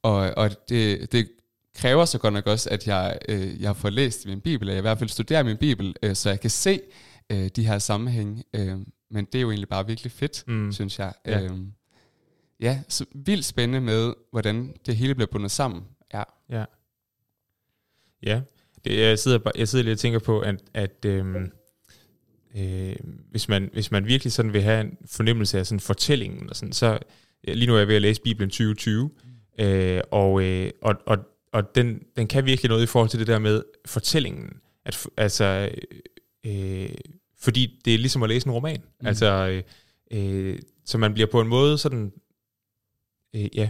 og 0.03 0.33
og 0.37 0.69
det, 0.69 1.11
det 1.11 1.29
kræver 1.75 2.05
så 2.05 2.17
godt 2.17 2.33
nok 2.33 2.47
også, 2.47 2.69
at 2.69 2.87
jeg, 2.87 3.19
øh, 3.29 3.61
jeg 3.61 3.75
får 3.75 3.89
læst 3.89 4.25
min 4.25 4.41
bibel, 4.41 4.63
eller 4.63 4.73
jeg 4.73 4.81
i 4.81 4.87
hvert 4.87 4.99
fald 4.99 5.09
studerer 5.09 5.43
min 5.43 5.57
bibel, 5.57 5.95
øh, 6.03 6.15
så 6.15 6.29
jeg 6.29 6.39
kan 6.39 6.49
se 6.49 6.81
øh, 7.29 7.47
de 7.55 7.67
her 7.67 7.79
sammenhænge. 7.79 8.43
Øh, 8.53 8.77
men 9.11 9.25
det 9.25 9.35
er 9.35 9.41
jo 9.41 9.49
egentlig 9.49 9.69
bare 9.69 9.87
virkelig 9.87 10.11
fedt, 10.11 10.43
mm. 10.47 10.71
synes 10.71 10.99
jeg. 10.99 11.13
Ja. 11.25 11.41
Øh, 11.41 11.51
ja, 12.59 12.81
så 12.87 13.05
vildt 13.15 13.45
spændende 13.45 13.81
med, 13.81 14.13
hvordan 14.31 14.73
det 14.85 14.95
hele 14.95 15.15
bliver 15.15 15.27
bundet 15.31 15.51
sammen. 15.51 15.83
Ja. 16.13 16.23
Ja. 16.49 16.65
Ja, 18.23 18.41
det, 18.85 18.99
jeg, 18.99 19.19
sidder, 19.19 19.39
jeg 19.55 19.67
sidder 19.67 19.83
lige 19.83 19.93
og 19.93 19.99
tænker 19.99 20.19
på, 20.19 20.39
at, 20.39 20.55
at 20.73 21.05
øhm, 21.05 21.51
øh, 22.57 22.95
hvis, 23.31 23.49
man, 23.49 23.69
hvis 23.73 23.91
man 23.91 24.05
virkelig 24.05 24.33
sådan 24.33 24.53
vil 24.53 24.61
have 24.61 24.81
en 24.81 24.97
fornemmelse 25.05 25.59
af 25.59 25.67
sådan 25.67 25.79
fortællingen, 25.79 26.49
og 26.49 26.55
sådan, 26.55 26.73
så 26.73 26.99
lige 27.43 27.67
nu 27.67 27.73
er 27.73 27.77
jeg 27.77 27.87
ved 27.87 27.95
at 27.95 28.01
læse 28.01 28.21
Bibelen 28.21 28.49
2020, 28.49 29.03
mm. 29.03 29.65
øh, 29.65 30.01
og, 30.11 30.43
øh, 30.43 30.71
og, 30.81 30.95
og 31.05 31.17
og 31.51 31.75
den, 31.75 32.03
den 32.17 32.27
kan 32.27 32.45
virkelig 32.45 32.69
noget 32.69 32.83
i 32.83 32.85
forhold 32.85 33.09
til 33.09 33.19
det 33.19 33.27
der 33.27 33.39
med 33.39 33.63
fortællingen. 33.85 34.57
At, 34.85 35.07
altså, 35.17 35.69
øh, 36.45 36.89
fordi 37.39 37.79
det 37.85 37.93
er 37.93 37.97
ligesom 37.97 38.23
at 38.23 38.29
læse 38.29 38.47
en 38.47 38.53
roman. 38.53 38.81
Mm. 39.01 39.07
Altså, 39.07 39.61
øh, 40.11 40.59
så 40.85 40.97
man 40.97 41.13
bliver 41.13 41.27
på 41.31 41.41
en 41.41 41.47
måde 41.47 41.77
sådan, 41.77 42.11
øh, 43.35 43.47
ja, 43.55 43.69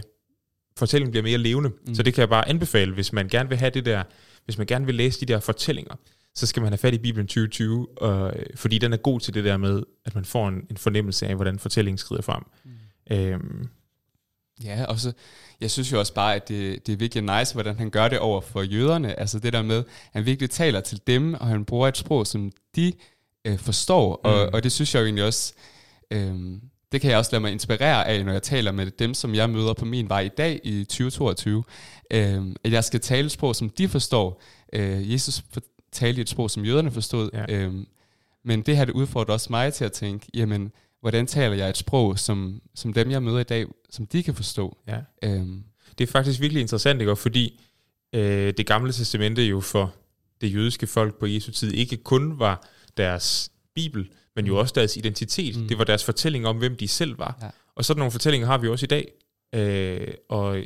fortællingen 0.76 1.10
bliver 1.10 1.22
mere 1.22 1.38
levende. 1.38 1.70
Mm. 1.86 1.94
Så 1.94 2.02
det 2.02 2.14
kan 2.14 2.20
jeg 2.20 2.28
bare 2.28 2.48
anbefale, 2.48 2.94
hvis 2.94 3.12
man 3.12 3.28
gerne 3.28 3.48
vil 3.48 3.58
have 3.58 3.70
det 3.70 3.84
der, 3.84 4.02
hvis 4.44 4.58
man 4.58 4.66
gerne 4.66 4.86
vil 4.86 4.94
læse 4.94 5.20
de 5.20 5.26
der 5.26 5.40
fortællinger, 5.40 5.94
så 6.34 6.46
skal 6.46 6.62
man 6.62 6.72
have 6.72 6.78
fat 6.78 6.94
i 6.94 6.98
Bibelen 6.98 7.26
2020, 7.26 7.88
og, 7.98 8.36
øh, 8.36 8.46
fordi 8.54 8.78
den 8.78 8.92
er 8.92 8.96
god 8.96 9.20
til 9.20 9.34
det 9.34 9.44
der 9.44 9.56
med, 9.56 9.82
at 10.04 10.14
man 10.14 10.24
får 10.24 10.48
en, 10.48 10.66
en 10.70 10.76
fornemmelse 10.76 11.26
af, 11.26 11.34
hvordan 11.34 11.58
fortællingen 11.58 11.98
skrider 11.98 12.22
frem. 12.22 12.42
Mm. 12.64 13.16
Øhm, 13.16 13.68
Ja, 14.64 14.84
og 14.84 14.98
så, 14.98 15.12
jeg 15.60 15.70
synes 15.70 15.92
jo 15.92 15.98
også 15.98 16.14
bare, 16.14 16.34
at 16.34 16.48
det, 16.48 16.86
det 16.86 16.92
er 16.92 16.96
virkelig 16.96 17.38
nice, 17.38 17.54
hvordan 17.54 17.78
han 17.78 17.90
gør 17.90 18.08
det 18.08 18.18
over 18.18 18.40
for 18.40 18.62
jøderne. 18.62 19.20
Altså 19.20 19.38
det 19.38 19.52
der 19.52 19.62
med, 19.62 19.78
at 19.78 19.84
han 20.12 20.26
virkelig 20.26 20.50
taler 20.50 20.80
til 20.80 21.00
dem, 21.06 21.34
og 21.34 21.46
han 21.46 21.64
bruger 21.64 21.88
et 21.88 21.96
sprog, 21.96 22.26
som 22.26 22.52
de 22.76 22.92
øh, 23.44 23.58
forstår. 23.58 24.20
Mm. 24.24 24.30
Og, 24.30 24.50
og 24.52 24.62
det 24.62 24.72
synes 24.72 24.94
jeg 24.94 25.00
jo 25.00 25.04
egentlig 25.04 25.24
også, 25.24 25.52
øh, 26.10 26.34
det 26.92 27.00
kan 27.00 27.10
jeg 27.10 27.18
også 27.18 27.32
lade 27.32 27.40
mig 27.40 27.52
inspirere 27.52 28.08
af, 28.08 28.24
når 28.24 28.32
jeg 28.32 28.42
taler 28.42 28.72
med 28.72 28.90
dem, 28.90 29.14
som 29.14 29.34
jeg 29.34 29.50
møder 29.50 29.74
på 29.74 29.84
min 29.84 30.08
vej 30.08 30.20
i 30.20 30.28
dag 30.28 30.60
i 30.64 30.84
2022. 30.84 31.64
Øh, 32.10 32.42
at 32.64 32.72
jeg 32.72 32.84
skal 32.84 33.00
tale 33.00 33.26
et 33.26 33.32
sprog, 33.32 33.56
som 33.56 33.70
de 33.70 33.88
forstår. 33.88 34.42
Øh, 34.72 35.12
Jesus 35.12 35.42
talte 35.92 36.22
et 36.22 36.28
sprog, 36.28 36.50
som 36.50 36.64
jøderne 36.64 36.90
forstod. 36.90 37.30
Ja. 37.32 37.44
Øh, 37.48 37.74
men 38.44 38.62
det 38.62 38.76
her 38.76 38.84
det 38.84 38.92
udfordrer 38.92 39.34
også 39.34 39.46
mig 39.50 39.72
til 39.72 39.84
at 39.84 39.92
tænke, 39.92 40.26
jamen, 40.34 40.72
hvordan 41.00 41.26
taler 41.26 41.56
jeg 41.56 41.68
et 41.68 41.76
sprog, 41.76 42.18
som, 42.18 42.60
som 42.74 42.92
dem, 42.92 43.10
jeg 43.10 43.22
møder 43.22 43.38
i 43.38 43.44
dag, 43.44 43.66
som 43.90 44.06
de 44.06 44.22
kan 44.22 44.34
forstå. 44.34 44.78
Ja. 44.88 44.98
Øhm. 45.24 45.64
Det 45.98 46.08
er 46.08 46.12
faktisk 46.12 46.40
virkelig 46.40 46.60
interessant, 46.60 47.00
ikke? 47.00 47.16
fordi 47.16 47.60
øh, 48.12 48.54
det 48.56 48.66
gamle 48.66 48.92
testamente 48.92 49.42
jo 49.42 49.60
for 49.60 49.94
det 50.40 50.54
jødiske 50.54 50.86
folk 50.86 51.18
på 51.18 51.26
Jesu 51.26 51.52
tid 51.52 51.72
ikke 51.72 51.96
kun 51.96 52.38
var 52.38 52.68
deres 52.96 53.50
bibel, 53.74 54.10
men 54.36 54.46
jo 54.46 54.52
mm. 54.52 54.58
også 54.58 54.72
deres 54.76 54.96
identitet. 54.96 55.56
Mm. 55.56 55.68
Det 55.68 55.78
var 55.78 55.84
deres 55.84 56.04
fortælling 56.04 56.46
om, 56.46 56.58
hvem 56.58 56.76
de 56.76 56.88
selv 56.88 57.18
var. 57.18 57.38
Ja. 57.42 57.48
Og 57.74 57.84
sådan 57.84 57.98
nogle 57.98 58.12
fortællinger 58.12 58.46
har 58.46 58.58
vi 58.58 58.68
også 58.68 58.86
i 58.86 58.86
dag. 58.86 59.12
Øh, 59.54 60.14
og 60.28 60.62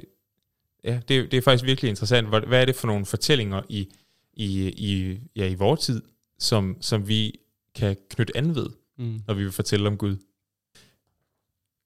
ja, 0.85 1.00
det, 1.09 1.31
det 1.31 1.35
er 1.35 1.43
faktisk 1.43 1.64
virkelig 1.64 1.88
interessant. 1.88 2.29
Hvad, 2.29 2.41
hvad 2.41 2.61
er 2.61 2.64
det 2.64 2.76
for 2.76 2.87
nogle 2.87 3.07
fortællinger 3.07 3.62
i, 3.69 3.88
i, 4.33 4.69
i, 4.69 5.19
ja, 5.37 5.47
i 5.47 5.55
vores 5.55 5.81
tid, 5.81 6.03
som, 6.38 6.76
som 6.81 7.09
vi 7.09 7.38
kan 7.75 7.97
knytte 8.11 8.37
an 8.37 8.55
ved? 8.55 8.67
Mm. 8.99 9.21
når 9.27 9.35
vi 9.35 9.43
vil 9.43 9.53
fortælle 9.53 9.89
om 9.89 9.97
Gud. 9.97 10.17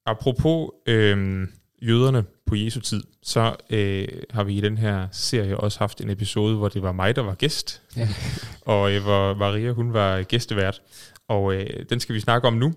Apropos 0.07 0.71
øh, 0.87 1.47
jøderne 1.83 2.25
på 2.47 2.55
Jesu 2.55 2.81
tid, 2.81 3.03
så 3.23 3.57
øh, 3.71 4.09
har 4.31 4.45
vi 4.45 4.57
i 4.57 4.61
den 4.61 4.79
her 4.79 5.09
serie 5.13 5.57
også 5.57 5.79
haft 5.79 6.01
en 6.01 6.11
episode, 6.11 6.57
hvor 6.57 6.69
det 6.69 6.83
var 6.83 6.93
mig, 6.93 7.17
der 7.17 7.23
var 7.23 7.35
gæst, 7.35 7.83
ja. 7.97 8.09
og 8.73 8.93
øh, 8.93 9.03
hvor 9.03 9.35
Maria 9.35 9.73
hun 9.73 9.93
var 9.93 10.23
gæstevært. 10.23 10.83
Og 11.29 11.55
øh, 11.55 11.85
den 11.91 12.01
skal 12.01 12.15
vi 12.15 12.21
snakke 12.21 12.49
om 12.49 12.55
nu. 12.55 12.75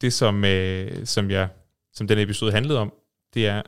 Det, 0.00 0.12
som, 0.12 0.44
øh, 0.44 1.06
som, 1.06 1.30
jeg, 1.30 1.48
som 1.92 2.08
den 2.08 2.18
episode 2.18 2.52
handlede 2.52 2.78
om, 2.78 2.92
det 3.34 3.46
er, 3.46 3.62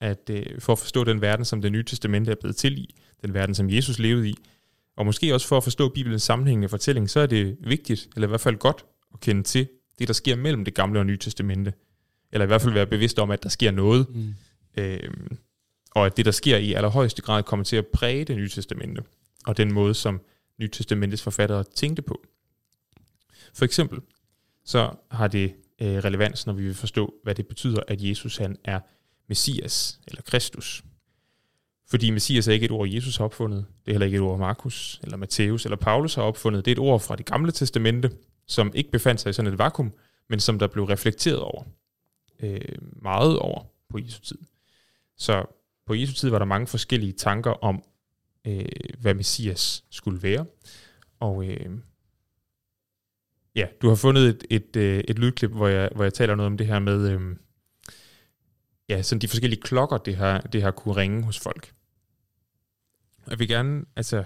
at 0.00 0.30
øh, 0.30 0.60
for 0.60 0.72
at 0.72 0.78
forstå 0.78 1.04
den 1.04 1.20
verden, 1.20 1.44
som 1.44 1.62
det 1.62 1.72
nye 1.72 1.84
testamente 1.84 2.30
er 2.30 2.36
blevet 2.40 2.56
til 2.56 2.78
i, 2.78 2.94
den 3.22 3.34
verden, 3.34 3.54
som 3.54 3.70
Jesus 3.70 3.98
levede 3.98 4.28
i, 4.28 4.34
og 4.96 5.06
måske 5.06 5.34
også 5.34 5.48
for 5.48 5.56
at 5.56 5.64
forstå 5.64 5.88
Bibelens 5.88 6.22
sammenhængende 6.22 6.68
fortælling, 6.68 7.10
så 7.10 7.20
er 7.20 7.26
det 7.26 7.56
vigtigt, 7.60 8.08
eller 8.14 8.28
i 8.28 8.30
hvert 8.30 8.40
fald 8.40 8.56
godt, 8.56 8.84
at 9.16 9.20
kende 9.20 9.42
til 9.42 9.68
det, 9.98 10.08
der 10.08 10.14
sker 10.14 10.36
mellem 10.36 10.64
det 10.64 10.74
gamle 10.74 10.98
og 10.98 11.06
nye 11.06 11.16
testamente. 11.16 11.72
Eller 12.32 12.44
i 12.44 12.46
hvert 12.46 12.62
fald 12.62 12.72
være 12.72 12.86
bevidst 12.86 13.18
om, 13.18 13.30
at 13.30 13.42
der 13.42 13.48
sker 13.48 13.70
noget. 13.70 14.06
Mm. 14.08 14.34
Øhm, 14.76 15.38
og 15.90 16.06
at 16.06 16.16
det, 16.16 16.24
der 16.24 16.30
sker 16.30 16.56
i 16.56 16.72
allerhøjeste 16.72 17.22
grad, 17.22 17.42
kommer 17.42 17.64
til 17.64 17.76
at 17.76 17.86
præge 17.86 18.24
det 18.24 18.36
nye 18.36 18.48
testamente. 18.48 19.02
Og 19.46 19.56
den 19.56 19.72
måde, 19.72 19.94
som 19.94 20.20
Nye 20.58 20.68
Testamentets 20.68 21.22
forfattere 21.22 21.64
tænkte 21.64 22.02
på. 22.02 22.26
For 23.54 23.64
eksempel, 23.64 24.00
så 24.64 24.90
har 25.10 25.28
det 25.28 25.54
øh, 25.80 25.96
relevans, 25.96 26.46
når 26.46 26.52
vi 26.52 26.62
vil 26.62 26.74
forstå, 26.74 27.14
hvad 27.22 27.34
det 27.34 27.46
betyder, 27.46 27.82
at 27.88 28.02
Jesus 28.02 28.36
han 28.36 28.56
er 28.64 28.80
Messias, 29.28 30.00
eller 30.08 30.22
Kristus. 30.22 30.84
Fordi 31.88 32.10
Messias 32.10 32.48
er 32.48 32.52
ikke 32.52 32.64
et 32.64 32.70
ord, 32.70 32.88
Jesus 32.88 33.16
har 33.16 33.24
opfundet. 33.24 33.66
Det 33.84 33.90
er 33.90 33.94
heller 33.94 34.06
ikke 34.06 34.16
et 34.16 34.22
ord, 34.22 34.38
Markus 34.38 35.00
eller 35.02 35.16
Matthæus 35.16 35.64
eller 35.64 35.76
Paulus 35.76 36.14
har 36.14 36.22
opfundet. 36.22 36.64
Det 36.64 36.70
er 36.70 36.74
et 36.74 36.78
ord 36.78 37.00
fra 37.00 37.16
det 37.16 37.26
gamle 37.26 37.52
testamente, 37.52 38.10
som 38.46 38.72
ikke 38.74 38.90
befandt 38.90 39.20
sig 39.20 39.30
i 39.30 39.32
sådan 39.32 39.52
et 39.52 39.58
vakuum, 39.58 39.92
men 40.28 40.40
som 40.40 40.58
der 40.58 40.66
blev 40.66 40.84
reflekteret 40.84 41.40
over. 41.40 41.64
Øh, 42.40 42.78
meget 42.80 43.38
over 43.38 43.64
på 43.88 43.98
Jesu 43.98 44.20
tid. 44.20 44.38
Så 45.16 45.44
på 45.86 45.94
Jesu 45.94 46.12
tid 46.12 46.30
var 46.30 46.38
der 46.38 46.46
mange 46.46 46.66
forskellige 46.66 47.12
tanker 47.12 47.50
om, 47.50 47.82
øh, 48.46 48.64
hvad 48.98 49.14
Messias 49.14 49.84
skulle 49.90 50.22
være. 50.22 50.46
Og 51.20 51.48
øh, 51.48 51.70
ja, 53.54 53.66
du 53.82 53.88
har 53.88 53.94
fundet 53.94 54.28
et, 54.28 54.44
et, 54.50 54.76
øh, 54.76 55.04
et 55.08 55.18
lydklip, 55.18 55.50
hvor 55.50 55.68
jeg, 55.68 55.90
hvor 55.94 56.04
jeg 56.04 56.14
taler 56.14 56.34
noget 56.34 56.46
om 56.46 56.56
det 56.56 56.66
her 56.66 56.78
med, 56.78 57.10
øh, 57.10 57.36
ja, 58.88 59.02
sådan 59.02 59.20
de 59.20 59.28
forskellige 59.28 59.60
klokker, 59.60 59.98
det 59.98 60.16
har, 60.16 60.40
det 60.40 60.62
har 60.62 60.70
kunne 60.70 60.96
ringe 60.96 61.22
hos 61.22 61.40
folk. 61.40 61.74
Jeg 63.30 63.38
vil 63.38 63.48
gerne 63.48 63.84
altså, 63.96 64.24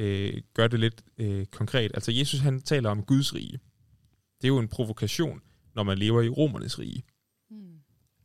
øh, 0.00 0.42
gøre 0.54 0.68
det 0.68 0.80
lidt 0.80 1.02
øh, 1.18 1.46
konkret. 1.46 1.90
Altså 1.94 2.12
Jesus 2.12 2.40
han 2.40 2.60
taler 2.60 2.90
om 2.90 3.02
Guds 3.02 3.34
rige. 3.34 3.58
Det 4.40 4.44
er 4.44 4.48
jo 4.48 4.58
en 4.58 4.68
provokation, 4.68 5.40
når 5.74 5.82
man 5.82 5.98
lever 5.98 6.22
i 6.22 6.28
romernes 6.28 6.78
rige. 6.78 7.04
Mm. 7.50 7.78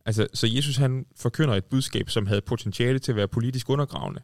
Altså, 0.06 0.28
så 0.34 0.48
Jesus 0.48 0.78
han 0.78 1.06
forkynder 1.16 1.56
et 1.56 1.66
budskab, 1.66 2.10
som 2.10 2.28
havde 2.28 2.42
potentiale 2.42 3.00
til 3.00 3.12
at 3.12 3.16
være 3.16 3.28
politisk 3.28 3.70
undergravende. 3.70 4.22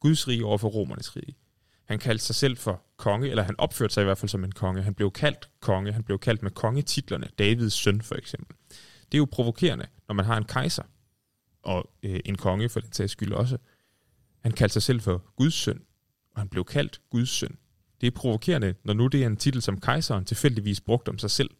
Guds 0.00 0.28
rige 0.28 0.44
over 0.44 0.58
for 0.58 0.68
romernes 0.68 1.16
rige. 1.16 1.36
Han 1.84 1.98
kaldte 1.98 2.24
sig 2.24 2.34
selv 2.34 2.56
for 2.56 2.82
konge, 2.96 3.30
eller 3.30 3.42
han 3.42 3.54
opførte 3.58 3.94
sig 3.94 4.00
i 4.00 4.04
hvert 4.04 4.18
fald 4.18 4.28
som 4.28 4.44
en 4.44 4.52
konge. 4.52 4.82
Han 4.82 4.94
blev 4.94 5.10
kaldt 5.10 5.50
konge, 5.60 5.92
han 5.92 6.04
blev 6.04 6.18
kaldt 6.18 6.42
med 6.42 6.50
kongetitlerne, 6.50 7.28
Davids 7.38 7.72
søn 7.72 8.02
for 8.02 8.14
eksempel. 8.14 8.56
Det 9.04 9.14
er 9.14 9.18
jo 9.18 9.28
provokerende, 9.32 9.86
når 10.08 10.14
man 10.14 10.24
har 10.24 10.36
en 10.36 10.44
kejser, 10.44 10.82
og 11.62 11.90
øh, 12.02 12.20
en 12.24 12.36
konge 12.36 12.68
for 12.68 12.80
den 12.80 12.92
sags 12.92 13.12
skyld 13.12 13.32
også. 13.32 13.58
Han 14.40 14.52
kaldte 14.52 14.72
sig 14.72 14.82
selv 14.82 15.00
for 15.00 15.32
Guds 15.36 15.54
søn, 15.54 15.82
og 16.34 16.40
han 16.40 16.48
blev 16.48 16.64
kaldt 16.64 17.00
Guds 17.10 17.28
søn. 17.28 17.56
Det 18.00 18.06
er 18.06 18.10
provokerende, 18.10 18.74
når 18.84 18.94
nu 18.94 19.06
det 19.06 19.22
er 19.22 19.26
en 19.26 19.36
titel, 19.36 19.62
som 19.62 19.80
kejseren 19.80 20.24
tilfældigvis 20.24 20.80
brugte 20.80 21.08
om 21.08 21.18
sig 21.18 21.30
selv, 21.30 21.50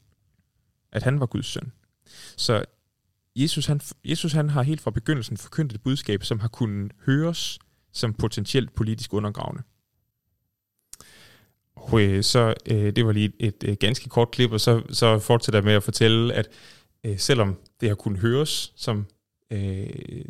at 0.93 1.03
han 1.03 1.21
var 1.21 1.27
Guds 1.27 1.47
søn. 1.47 1.73
Så 2.37 2.65
Jesus 3.37 3.67
han, 3.67 3.81
Jesus 4.05 4.33
han 4.33 4.51
har 4.51 4.63
helt 4.63 4.81
fra 4.81 4.91
begyndelsen 4.91 5.37
forkyndt 5.37 5.73
et 5.73 5.83
budskab, 5.83 6.25
som 6.25 6.41
har 6.41 6.49
kunnet 6.49 6.93
høres 7.07 7.59
som 7.93 8.15
potentielt 8.15 8.75
politisk 8.75 9.13
undergravende. 9.13 9.63
Og 11.77 12.25
så 12.25 12.55
øh, 12.71 12.97
det 12.97 13.07
var 13.07 13.13
lige 13.13 13.33
et, 13.39 13.55
et, 13.63 13.69
et 13.69 13.79
ganske 13.79 14.09
kort 14.09 14.31
klip, 14.31 14.53
og 14.53 14.61
så, 14.61 14.83
så 14.91 15.19
fortsætter 15.19 15.59
jeg 15.59 15.65
med 15.65 15.73
at 15.73 15.83
fortælle, 15.83 16.35
at 16.35 16.49
øh, 17.05 17.19
selvom 17.19 17.57
det 17.81 17.89
har 17.89 17.97
kunnet 17.97 18.21
høres 18.21 18.73
som 18.77 19.07
øh, 19.51 20.25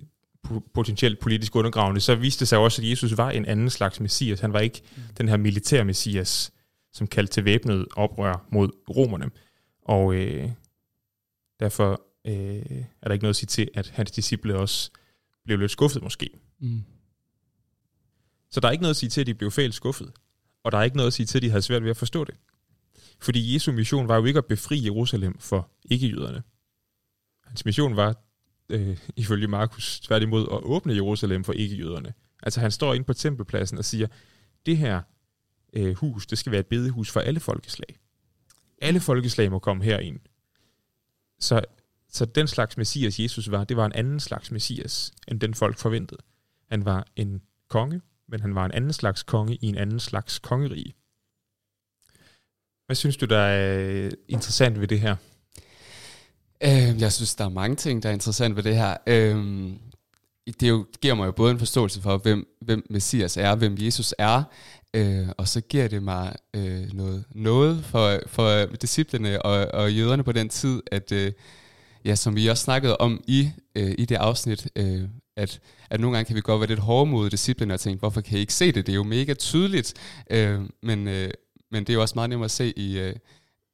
potentielt 0.74 1.18
politisk 1.20 1.56
undergravende, 1.56 2.00
så 2.00 2.14
viste 2.14 2.40
det 2.40 2.48
sig 2.48 2.58
også, 2.58 2.82
at 2.82 2.88
Jesus 2.88 3.16
var 3.16 3.30
en 3.30 3.46
anden 3.46 3.70
slags 3.70 4.00
messias. 4.00 4.40
Han 4.40 4.52
var 4.52 4.60
ikke 4.60 4.82
mm. 4.96 5.02
den 5.18 5.28
her 5.28 5.36
militær 5.36 5.84
messias, 5.84 6.52
som 6.92 7.06
kaldte 7.06 7.32
til 7.32 7.44
væbnet 7.44 7.86
oprør 7.96 8.46
mod 8.52 8.68
romerne. 8.96 9.30
Og 9.82 10.14
øh, 10.14 10.50
derfor 11.60 12.02
øh, 12.24 12.84
er 13.02 13.06
der 13.08 13.12
ikke 13.12 13.22
noget 13.22 13.34
at 13.34 13.36
sige 13.36 13.46
til, 13.46 13.68
at 13.74 13.88
hans 13.88 14.10
disciple 14.10 14.56
også 14.56 14.90
blev 15.44 15.58
lidt 15.58 15.70
skuffet 15.70 16.02
måske. 16.02 16.30
Mm. 16.58 16.84
Så 18.50 18.60
der 18.60 18.68
er 18.68 18.72
ikke 18.72 18.82
noget 18.82 18.94
at 18.94 18.96
sige 18.96 19.10
til, 19.10 19.20
at 19.20 19.26
de 19.26 19.34
blev 19.34 19.50
fælt 19.50 19.74
skuffet. 19.74 20.12
Og 20.64 20.72
der 20.72 20.78
er 20.78 20.82
ikke 20.82 20.96
noget 20.96 21.06
at 21.06 21.12
sige 21.12 21.26
til, 21.26 21.38
at 21.38 21.42
de 21.42 21.50
havde 21.50 21.62
svært 21.62 21.82
ved 21.82 21.90
at 21.90 21.96
forstå 21.96 22.24
det. 22.24 22.34
Fordi 23.20 23.54
Jesu 23.54 23.72
mission 23.72 24.08
var 24.08 24.16
jo 24.16 24.24
ikke 24.24 24.38
at 24.38 24.46
befri 24.46 24.84
Jerusalem 24.84 25.38
for 25.38 25.70
ikke-jøderne. 25.84 26.42
Hans 27.44 27.64
mission 27.64 27.96
var, 27.96 28.16
øh, 28.72 28.98
ifølge 29.16 29.46
Markus, 29.46 30.00
tværtimod 30.00 30.42
at 30.42 30.62
åbne 30.62 30.94
Jerusalem 30.94 31.44
for 31.44 31.52
ikke-jøderne. 31.52 32.12
Altså 32.42 32.60
han 32.60 32.70
står 32.70 32.94
inde 32.94 33.04
på 33.04 33.12
tempelpladsen 33.12 33.78
og 33.78 33.84
siger, 33.84 34.06
det 34.66 34.76
her 34.76 35.02
øh, 35.72 35.94
hus, 35.94 36.26
det 36.26 36.38
skal 36.38 36.52
være 36.52 36.60
et 36.60 36.66
bedehus 36.66 37.10
for 37.10 37.20
alle 37.20 37.40
folkeslag. 37.40 37.98
Alle 38.82 39.00
folkeslag 39.00 39.50
må 39.50 39.58
komme 39.58 39.84
herind. 39.84 40.20
Så, 41.40 41.60
så 42.08 42.24
den 42.24 42.46
slags 42.46 42.76
messias, 42.76 43.20
Jesus 43.20 43.50
var, 43.50 43.64
det 43.64 43.76
var 43.76 43.86
en 43.86 43.92
anden 43.92 44.20
slags 44.20 44.50
messias, 44.50 45.12
end 45.28 45.40
den 45.40 45.54
folk 45.54 45.78
forventede. 45.78 46.20
Han 46.70 46.84
var 46.84 47.06
en 47.16 47.42
konge, 47.68 48.00
men 48.28 48.40
han 48.40 48.54
var 48.54 48.64
en 48.64 48.72
anden 48.72 48.92
slags 48.92 49.22
konge 49.22 49.54
i 49.54 49.66
en 49.66 49.76
anden 49.76 50.00
slags 50.00 50.38
kongerige. 50.38 50.94
Hvad 52.86 52.96
synes 52.96 53.16
du, 53.16 53.26
der 53.26 53.38
er 53.38 53.88
øh, 53.88 54.10
interessant 54.28 54.80
ved 54.80 54.88
det 54.88 55.00
her? 55.00 55.16
Øh, 56.64 57.00
jeg 57.00 57.12
synes, 57.12 57.34
der 57.34 57.44
er 57.44 57.48
mange 57.48 57.76
ting, 57.76 58.02
der 58.02 58.08
er 58.08 58.12
interessant 58.12 58.56
ved 58.56 58.62
det 58.62 58.76
her. 58.76 58.96
Øh, 59.06 59.36
det 60.60 60.68
jo, 60.68 60.86
giver 61.00 61.14
mig 61.14 61.26
jo 61.26 61.32
både 61.32 61.52
en 61.52 61.58
forståelse 61.58 62.00
for, 62.00 62.16
hvem, 62.16 62.56
hvem 62.60 62.86
Messias 62.90 63.36
er, 63.36 63.54
hvem 63.54 63.76
Jesus 63.78 64.14
er, 64.18 64.42
øh, 64.94 65.28
og 65.36 65.48
så 65.48 65.60
giver 65.60 65.88
det 65.88 66.02
mig 66.02 66.34
øh, 66.54 66.92
noget, 66.92 67.24
noget 67.34 67.84
for, 67.84 68.20
for 68.26 68.66
disciplene 68.66 69.42
og, 69.42 69.80
og 69.80 69.92
jøderne 69.92 70.24
på 70.24 70.32
den 70.32 70.48
tid, 70.48 70.82
at 70.92 71.12
øh, 71.12 71.32
ja, 72.04 72.14
som 72.14 72.36
vi 72.36 72.46
også 72.46 72.64
snakkede 72.64 72.96
om 72.96 73.20
i, 73.26 73.50
øh, 73.76 73.94
i 73.98 74.04
det 74.04 74.16
afsnit, 74.16 74.68
øh, 74.76 75.02
at, 75.36 75.60
at 75.90 76.00
nogle 76.00 76.16
gange 76.16 76.26
kan 76.26 76.36
vi 76.36 76.40
godt 76.40 76.60
være 76.60 76.68
lidt 76.68 76.80
hårde 76.80 77.10
mod 77.10 77.30
discipliner 77.30 77.74
og 77.74 77.80
tænke, 77.80 77.98
hvorfor 77.98 78.20
kan 78.20 78.38
I 78.38 78.40
ikke 78.40 78.54
se 78.54 78.72
det? 78.72 78.86
Det 78.86 78.92
er 78.92 78.96
jo 78.96 79.02
mega 79.02 79.34
tydeligt, 79.34 79.94
øh, 80.30 80.60
men, 80.82 81.08
øh, 81.08 81.30
men 81.70 81.84
det 81.84 81.90
er 81.90 81.94
jo 81.94 82.02
også 82.02 82.14
meget 82.14 82.30
nemmere 82.30 82.44
at 82.44 82.50
se 82.50 82.78
i, 82.78 82.98
øh, 82.98 83.14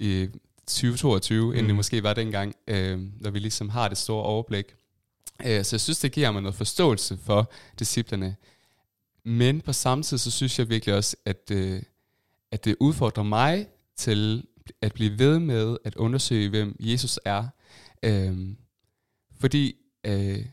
i 0.00 0.28
2022, 0.68 1.46
mm. 1.46 1.50
end 1.50 1.58
det 1.58 1.68
mm. 1.68 1.76
måske 1.76 2.02
var 2.02 2.14
dengang, 2.14 2.54
øh, 2.68 2.98
når 3.20 3.30
vi 3.30 3.38
ligesom 3.38 3.68
har 3.68 3.88
det 3.88 3.98
store 3.98 4.22
overblik. 4.22 4.66
Øh, 5.46 5.64
så 5.64 5.76
jeg 5.76 5.80
synes, 5.80 5.98
det 5.98 6.12
giver 6.12 6.30
mig 6.30 6.42
noget 6.42 6.54
forståelse 6.54 7.18
for 7.24 7.52
disciplerne. 7.78 8.36
Men 9.24 9.60
på 9.60 9.72
samme 9.72 10.04
tid, 10.04 10.18
så 10.18 10.30
synes 10.30 10.58
jeg 10.58 10.68
virkelig 10.68 10.94
også, 10.94 11.16
at, 11.24 11.50
øh, 11.52 11.82
at 12.52 12.64
det 12.64 12.76
udfordrer 12.80 13.24
mig 13.24 13.66
til 13.96 14.44
at 14.82 14.92
blive 14.92 15.18
ved 15.18 15.38
med 15.38 15.76
at 15.84 15.94
undersøge, 15.94 16.48
hvem 16.48 16.76
Jesus 16.80 17.20
er. 17.24 17.46
Øh, 18.02 18.36
fordi 19.40 19.74
øh, 20.04 20.44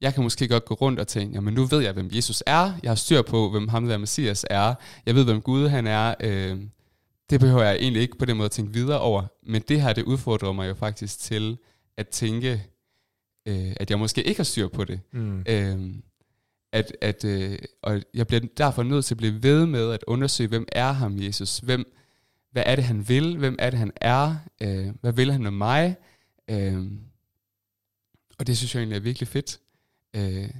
jeg 0.00 0.14
kan 0.14 0.22
måske 0.22 0.48
godt 0.48 0.64
gå 0.64 0.74
rundt 0.74 1.00
og 1.00 1.08
tænke, 1.08 1.34
jamen 1.34 1.54
nu 1.54 1.64
ved 1.64 1.80
jeg, 1.80 1.92
hvem 1.92 2.10
Jesus 2.12 2.42
er. 2.46 2.72
Jeg 2.82 2.90
har 2.90 2.94
styr 2.94 3.22
på, 3.22 3.50
hvem 3.50 3.68
ham 3.68 3.88
der 3.88 3.98
Messias 3.98 4.46
er. 4.50 4.74
Jeg 5.06 5.14
ved, 5.14 5.24
hvem 5.24 5.40
Gud 5.40 5.68
han 5.68 5.86
er. 5.86 6.14
Øh, 6.20 6.60
det 7.30 7.40
behøver 7.40 7.62
jeg 7.62 7.76
egentlig 7.76 8.02
ikke 8.02 8.18
på 8.18 8.24
den 8.24 8.36
måde 8.36 8.44
at 8.44 8.50
tænke 8.50 8.72
videre 8.72 9.00
over. 9.00 9.26
Men 9.42 9.62
det 9.68 9.82
her, 9.82 9.92
det 9.92 10.02
udfordrer 10.02 10.52
mig 10.52 10.68
jo 10.68 10.74
faktisk 10.74 11.18
til 11.18 11.58
at 11.96 12.08
tænke, 12.08 12.66
øh, 13.48 13.72
at 13.76 13.90
jeg 13.90 13.98
måske 13.98 14.22
ikke 14.22 14.38
har 14.38 14.44
styr 14.44 14.68
på 14.68 14.84
det. 14.84 15.00
Mm. 15.12 15.44
Øh, 15.48 15.94
at, 16.72 16.96
at, 17.00 17.24
øh, 17.24 17.58
og 17.82 18.02
jeg 18.14 18.26
bliver 18.26 18.40
derfor 18.56 18.82
nødt 18.82 19.04
til 19.04 19.14
at 19.14 19.18
blive 19.18 19.42
ved 19.42 19.66
med 19.66 19.92
at 19.92 20.04
undersøge, 20.06 20.48
hvem 20.48 20.66
er 20.72 20.92
ham, 20.92 21.18
Jesus? 21.18 21.58
Hvem, 21.58 21.92
hvad 22.52 22.62
er 22.66 22.76
det, 22.76 22.84
han 22.84 23.08
vil? 23.08 23.36
Hvem 23.36 23.56
er 23.58 23.70
det, 23.70 23.78
han 23.78 23.92
er? 23.96 24.36
Øh, 24.62 24.88
hvad 25.00 25.12
vil 25.12 25.32
han 25.32 25.42
med 25.42 25.50
mig? 25.50 25.96
Øh, 26.50 26.92
og 28.38 28.46
det 28.46 28.56
synes 28.56 28.74
jeg 28.74 28.80
egentlig 28.80 28.96
er 28.96 29.00
virkelig 29.00 29.28
fedt 29.28 29.60
øh, 30.16 30.50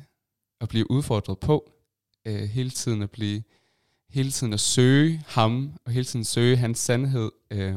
at 0.60 0.68
blive 0.68 0.90
udfordret 0.90 1.38
på. 1.38 1.72
Øh, 2.26 2.42
hele 2.42 2.70
tiden 2.70 3.02
at 3.02 3.10
blive 3.10 3.42
hele 4.10 4.30
tiden 4.30 4.52
at 4.52 4.60
søge 4.60 5.22
ham, 5.26 5.72
og 5.84 5.92
hele 5.92 6.04
tiden 6.04 6.24
søge 6.24 6.56
hans 6.56 6.78
sandhed. 6.78 7.30
Øh, 7.50 7.76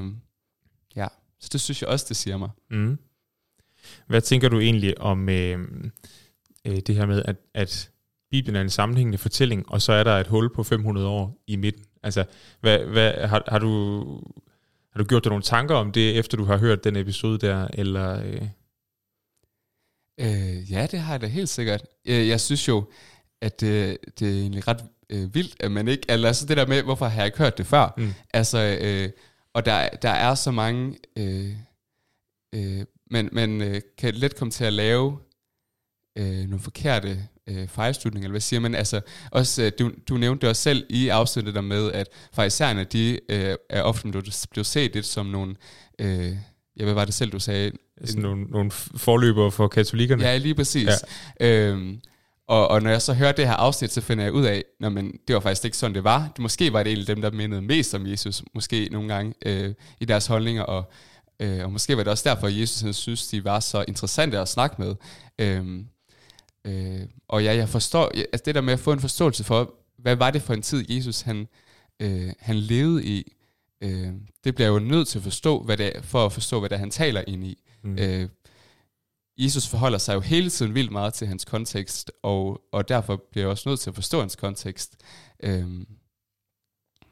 ja, 0.95 1.07
så 1.39 1.49
det 1.51 1.61
synes 1.61 1.81
jeg 1.81 1.89
også, 1.89 2.05
det 2.09 2.17
siger 2.17 2.37
mig. 2.37 2.49
Mm. 2.69 2.97
Hvad 4.07 4.21
tænker 4.21 4.49
du 4.49 4.59
egentlig 4.59 5.01
om 5.01 5.29
øh, 5.29 5.59
øh, 6.65 6.79
det 6.79 6.95
her 6.95 7.05
med, 7.05 7.23
at, 7.25 7.35
at 7.53 7.91
Bibelen 8.31 8.55
er 8.55 8.61
en 8.61 8.69
sammenhængende 8.69 9.17
fortælling, 9.17 9.69
og 9.69 9.81
så 9.81 9.93
er 9.93 10.03
der 10.03 10.11
et 10.11 10.27
hul 10.27 10.53
på 10.53 10.63
500 10.63 11.07
år 11.07 11.43
i 11.47 11.55
midten? 11.55 11.85
Altså, 12.03 12.25
hvad, 12.61 12.79
hvad, 12.79 13.27
har, 13.27 13.43
har, 13.47 13.59
du, 13.59 14.03
har 14.91 14.99
du 14.99 15.03
gjort 15.03 15.23
dig 15.23 15.29
nogle 15.29 15.43
tanker 15.43 15.75
om 15.75 15.91
det, 15.91 16.17
efter 16.19 16.37
du 16.37 16.43
har 16.43 16.57
hørt 16.57 16.83
den 16.83 16.95
episode 16.95 17.47
der, 17.47 17.67
eller... 17.73 18.23
Øh? 18.23 18.47
Øh, 20.19 20.71
ja, 20.71 20.87
det 20.91 20.99
har 20.99 21.13
jeg 21.13 21.21
da 21.21 21.27
helt 21.27 21.49
sikkert. 21.49 21.81
Jeg, 22.05 22.27
jeg 22.27 22.41
synes 22.41 22.67
jo, 22.67 22.89
at 23.41 23.61
det, 23.61 23.97
det 24.19 24.29
er 24.29 24.41
egentlig 24.41 24.67
ret 24.67 24.83
øh, 25.09 25.35
vildt, 25.35 25.55
at 25.59 25.71
man 25.71 25.87
ikke... 25.87 26.11
Altså 26.11 26.45
det 26.45 26.57
der 26.57 26.67
med, 26.67 26.83
hvorfor 26.83 27.05
har 27.05 27.17
jeg 27.17 27.25
ikke 27.25 27.37
hørt 27.37 27.57
det 27.57 27.65
før? 27.65 27.93
Mm. 27.97 28.13
Altså, 28.33 28.77
øh, 28.81 29.09
og 29.53 29.65
der, 29.65 29.89
der 29.89 30.09
er 30.09 30.35
så 30.35 30.51
mange... 30.51 30.97
Øh, 31.17 31.51
øh, 32.55 32.85
man, 33.11 33.29
man 33.31 33.61
øh, 33.61 33.81
kan 33.97 34.13
let 34.13 34.35
komme 34.35 34.51
til 34.51 34.65
at 34.65 34.73
lave 34.73 35.17
øh, 36.17 36.37
nogle 36.37 36.59
forkerte 36.59 37.27
øh, 37.47 37.67
fejlslutninger, 37.67 38.27
eller 38.27 38.33
hvad 38.33 38.41
siger 38.41 38.59
man? 38.59 38.75
Altså, 38.75 39.01
også, 39.31 39.63
øh, 39.63 39.71
du, 39.79 39.91
du 40.09 40.17
nævnte 40.17 40.41
det 40.41 40.49
også 40.49 40.61
selv 40.61 40.85
i 40.89 41.07
afsnittet 41.07 41.55
der 41.55 41.61
med, 41.61 41.91
at 41.91 42.07
farisæerne, 42.33 42.83
de 42.83 43.19
øh, 43.29 43.55
er 43.69 43.81
ofte 43.81 44.07
blevet 44.51 44.65
set 44.65 44.93
lidt 44.93 45.05
som 45.05 45.25
nogle... 45.25 45.55
Øh, 45.99 46.37
jeg 46.75 46.87
ved, 46.87 46.93
var 46.93 47.05
det 47.05 47.13
selv, 47.13 47.31
du 47.31 47.39
sagde? 47.39 47.71
Altså 48.01 48.19
nogle, 48.19 48.43
nogle 48.43 48.71
forløbere 48.71 49.51
for 49.51 49.67
katolikkerne? 49.67 50.23
Ja, 50.23 50.37
lige 50.37 50.55
præcis. 50.55 50.89
Ja. 51.39 51.47
Øhm, 51.47 52.01
og, 52.47 52.67
og 52.67 52.81
når 52.81 52.89
jeg 52.89 53.01
så 53.01 53.13
hører 53.13 53.31
det 53.31 53.47
her 53.47 53.53
afsnit, 53.53 53.91
så 53.91 54.01
finder 54.01 54.23
jeg 54.23 54.33
ud 54.33 54.45
af, 54.45 54.63
at 54.83 54.93
det 55.27 55.33
var 55.33 55.39
faktisk 55.39 55.65
ikke 55.65 55.77
sådan, 55.77 55.95
det 55.95 56.03
var. 56.03 56.29
Det, 56.35 56.39
måske 56.39 56.73
var 56.73 56.83
det 56.83 56.91
en 56.91 56.99
af 56.99 57.05
dem, 57.05 57.21
der 57.21 57.31
mindede 57.31 57.61
mest 57.61 57.95
om 57.95 58.07
Jesus, 58.07 58.43
måske 58.55 58.89
nogle 58.91 59.13
gange 59.13 59.33
øh, 59.45 59.73
i 59.99 60.05
deres 60.05 60.27
holdninger, 60.27 60.63
og, 60.63 60.91
øh, 61.39 61.63
og 61.63 61.71
måske 61.71 61.97
var 61.97 62.03
det 62.03 62.11
også 62.11 62.29
derfor, 62.29 62.47
at 62.47 62.57
Jesus 62.59 62.81
han 62.81 62.93
synes, 62.93 63.27
de 63.27 63.43
var 63.43 63.59
så 63.59 63.85
interessante 63.87 64.39
at 64.39 64.49
snakke 64.49 64.75
med. 64.81 64.95
Øh, 65.39 65.83
Øh, 66.67 67.01
og 67.27 67.43
ja, 67.43 67.55
jeg 67.55 67.69
forstår, 67.69 68.11
altså 68.15 68.41
det 68.45 68.55
der 68.55 68.61
med 68.61 68.73
at 68.73 68.79
få 68.79 68.91
en 68.91 68.99
forståelse 68.99 69.43
for, 69.43 69.73
hvad 69.97 70.15
var 70.15 70.31
det 70.31 70.41
for 70.41 70.53
en 70.53 70.61
tid, 70.61 70.85
Jesus 70.89 71.21
han, 71.21 71.47
øh, 71.99 72.29
han 72.39 72.55
levede 72.55 73.05
i, 73.05 73.33
øh, 73.81 74.07
det 74.43 74.55
bliver 74.55 74.67
jo 74.67 74.79
nødt 74.79 75.07
til 75.07 75.19
at 75.19 75.23
forstå, 75.23 75.63
hvad 75.63 75.77
det 75.77 75.97
er, 75.97 76.01
for 76.01 76.25
at 76.25 76.31
forstå, 76.31 76.59
hvad 76.59 76.69
det 76.69 76.75
er, 76.75 76.79
han 76.79 76.91
taler 76.91 77.23
ind 77.27 77.43
i. 77.43 77.63
Mm. 77.83 77.97
Øh, 77.99 78.29
Jesus 79.37 79.67
forholder 79.67 79.97
sig 79.97 80.13
jo 80.13 80.19
hele 80.19 80.49
tiden 80.49 80.75
vildt 80.75 80.91
meget 80.91 81.13
til 81.13 81.27
hans 81.27 81.45
kontekst, 81.45 82.11
og, 82.23 82.61
og 82.71 82.89
derfor 82.89 83.23
bliver 83.31 83.43
jeg 83.43 83.51
også 83.51 83.69
nødt 83.69 83.79
til 83.79 83.89
at 83.89 83.95
forstå 83.95 84.19
hans 84.19 84.35
kontekst. 84.35 84.97
Øhm, 85.43 85.87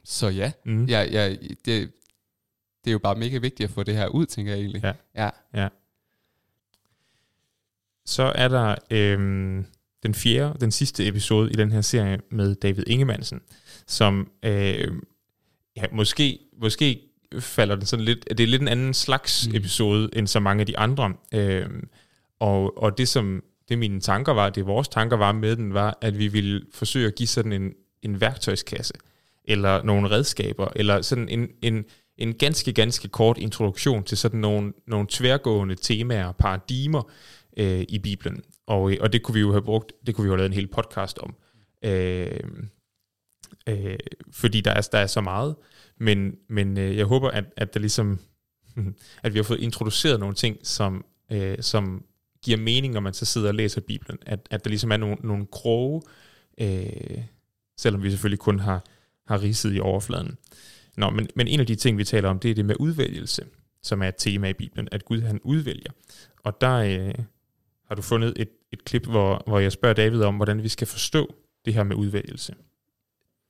så 0.03 0.27
ja, 0.27 0.51
mm. 0.65 0.85
ja, 0.85 1.01
ja 1.11 1.29
det, 1.65 1.91
det 2.83 2.87
er 2.87 2.91
jo 2.91 2.99
bare 2.99 3.15
mega 3.15 3.37
vigtigt 3.37 3.67
at 3.67 3.73
få 3.73 3.83
det 3.83 3.95
her 3.95 4.07
ud, 4.07 4.25
tænker 4.25 4.51
jeg 4.51 4.61
egentlig. 4.61 4.83
Ja. 4.83 4.93
ja. 5.15 5.29
ja. 5.53 5.67
Så 8.05 8.23
er 8.35 8.47
der 8.47 8.75
øhm, 8.91 9.65
den 10.03 10.15
fjerde, 10.15 10.59
den 10.59 10.71
sidste 10.71 11.07
episode 11.07 11.51
i 11.51 11.53
den 11.53 11.71
her 11.71 11.81
serie 11.81 12.19
med 12.31 12.55
David 12.55 12.83
Ingemannsen, 12.87 13.41
som 13.87 14.31
øh, 14.43 14.91
ja, 15.75 15.83
måske, 15.91 16.39
måske 16.61 17.01
falder 17.39 17.75
den 17.75 17.85
sådan 17.85 18.05
lidt, 18.05 18.29
det 18.29 18.39
er 18.39 18.47
lidt 18.47 18.61
en 18.61 18.67
anden 18.67 18.93
slags 18.93 19.47
mm. 19.47 19.55
episode 19.55 20.09
end 20.13 20.27
så 20.27 20.39
mange 20.39 20.61
af 20.61 20.67
de 20.67 20.77
andre. 20.77 21.13
Øh, 21.33 21.69
og, 22.41 22.77
og 22.77 22.97
det 22.97 23.07
som 23.07 23.43
det 23.69 23.79
mine 23.79 23.99
tanker 23.99 24.33
var, 24.33 24.49
det 24.49 24.65
vores 24.65 24.87
tanker 24.87 25.17
var 25.17 25.31
med 25.31 25.55
den, 25.55 25.73
var, 25.73 25.97
at 26.01 26.19
vi 26.19 26.27
ville 26.27 26.61
forsøge 26.73 27.07
at 27.07 27.15
give 27.15 27.27
sådan 27.27 27.51
en, 27.51 27.73
en 28.01 28.21
værktøjskasse, 28.21 28.93
eller 29.45 29.83
nogle 29.83 30.11
redskaber, 30.11 30.67
eller 30.75 31.01
sådan 31.01 31.29
en, 31.29 31.49
en, 31.61 31.85
en 32.17 32.33
ganske, 32.33 32.73
ganske 32.73 33.07
kort 33.07 33.37
introduktion 33.37 34.03
til 34.03 34.17
sådan 34.17 34.39
nogle, 34.39 34.73
nogle 34.87 35.07
tværgående 35.09 35.75
temaer, 35.75 36.31
paradigmer 36.31 37.11
øh, 37.57 37.85
i 37.89 37.99
Bibelen. 37.99 38.43
Og, 38.67 38.93
og 39.01 39.13
det 39.13 39.23
kunne 39.23 39.33
vi 39.33 39.39
jo 39.39 39.51
have 39.51 39.61
brugt, 39.61 39.93
det 40.07 40.15
kunne 40.15 40.23
vi 40.23 40.27
jo 40.27 40.31
have 40.31 40.37
lavet 40.37 40.49
en 40.49 40.55
hel 40.55 40.67
podcast 40.67 41.17
om. 41.17 41.35
Øh, 41.83 42.39
øh, 43.69 43.97
fordi 44.31 44.61
der 44.61 44.71
er, 44.71 44.89
der 44.91 44.97
er 44.97 45.07
så 45.07 45.21
meget. 45.21 45.55
Men, 45.97 46.35
men 46.49 46.77
øh, 46.77 46.97
jeg 46.97 47.05
håber, 47.05 47.29
at, 47.29 47.45
at 47.57 47.73
der 47.73 47.79
ligesom 47.79 48.19
at 49.23 49.33
vi 49.33 49.39
har 49.39 49.43
fået 49.43 49.59
introduceret 49.59 50.19
nogle 50.19 50.35
ting, 50.35 50.57
som, 50.63 51.05
øh, 51.31 51.57
som 51.59 52.05
giver 52.43 52.57
mening, 52.57 52.93
når 52.93 52.99
man 52.99 53.13
så 53.13 53.25
sidder 53.25 53.47
og 53.47 53.55
læser 53.55 53.81
Bibelen. 53.81 54.19
At, 54.25 54.47
at 54.51 54.63
der 54.63 54.69
ligesom 54.69 54.91
er 54.91 54.97
nogle, 54.97 55.15
nogle 55.23 55.45
kroge, 55.51 56.01
øh, 56.57 57.23
selvom 57.77 58.03
vi 58.03 58.09
selvfølgelig 58.09 58.39
kun 58.39 58.59
har, 58.59 58.85
har 59.27 59.41
ridset 59.41 59.75
i 59.75 59.79
overfladen. 59.79 60.37
Nå, 60.97 61.09
men, 61.09 61.27
men 61.35 61.47
en 61.47 61.59
af 61.59 61.65
de 61.65 61.75
ting, 61.75 61.97
vi 61.97 62.03
taler 62.03 62.29
om, 62.29 62.39
det 62.39 62.51
er 62.51 62.55
det 62.55 62.65
med 62.65 62.75
udvælgelse, 62.79 63.45
som 63.83 64.01
er 64.01 64.07
et 64.07 64.15
tema 64.17 64.47
i 64.49 64.53
Bibelen, 64.53 64.87
at 64.91 65.05
Gud 65.05 65.21
han 65.21 65.39
udvælger. 65.43 65.91
Og 66.43 66.61
der 66.61 66.75
øh, 66.75 67.25
har 67.87 67.95
du 67.95 68.01
fundet 68.01 68.33
et, 68.35 68.49
et 68.71 68.83
klip, 68.85 69.05
hvor, 69.05 69.43
hvor 69.47 69.59
jeg 69.59 69.71
spørger 69.71 69.93
David 69.93 70.21
om, 70.21 70.35
hvordan 70.35 70.63
vi 70.63 70.67
skal 70.67 70.87
forstå 70.87 71.35
det 71.65 71.73
her 71.73 71.83
med 71.83 71.95
udvælgelse. 71.95 72.55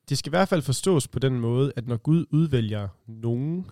Det 0.10 0.18
skal 0.18 0.30
i 0.30 0.36
hvert 0.36 0.50
fald 0.50 0.62
forstås 0.62 1.08
på 1.08 1.20
den 1.20 1.40
måde, 1.40 1.74
at 1.76 1.88
når 1.88 1.98
Gud 1.98 2.26
udvælger 2.32 2.88
nogen, 3.08 3.66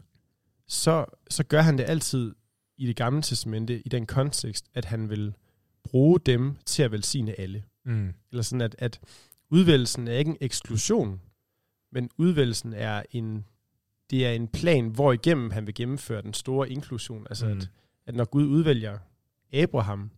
så, 0.68 1.06
så 1.30 1.44
gør 1.44 1.62
han 1.62 1.78
det 1.78 1.86
altid 1.88 2.36
i 2.80 2.88
det 2.88 2.96
gamle 2.96 3.22
testamente, 3.22 3.82
i 3.86 3.90
den 3.90 4.06
kontekst, 4.06 4.66
at 4.74 4.86
han 4.86 5.10
vil 5.10 5.34
bruge 5.84 6.20
dem 6.20 6.56
til 6.66 6.84
at 6.84 6.92
velsigne 6.92 7.40
alle. 7.40 7.64
Mm. 7.86 8.14
Eller 8.32 8.44
sådan, 8.44 8.62
at, 8.62 8.76
at 8.78 9.00
udvælgelsen 9.50 10.08
er 10.08 10.14
ikke 10.14 10.30
en 10.30 10.38
eksklusion, 10.42 11.22
men 11.92 12.10
udvælgelsen 12.18 12.74
er 12.74 13.04
en, 13.12 13.46
det 14.10 14.26
er 14.26 14.32
en 14.32 14.48
plan, 14.48 14.88
hvor 14.88 15.14
igennem 15.14 15.52
han 15.52 15.66
vil 15.66 15.76
gennemføre 15.76 16.22
den 16.22 16.34
store 16.34 16.70
inklusion. 16.70 17.28
Altså, 17.30 17.46
mm. 17.46 17.58
at, 17.58 17.70
at 18.08 18.16
når 18.16 18.26
Gud 18.26 18.46
udvælger 18.46 18.98
Abraham, 19.54 20.12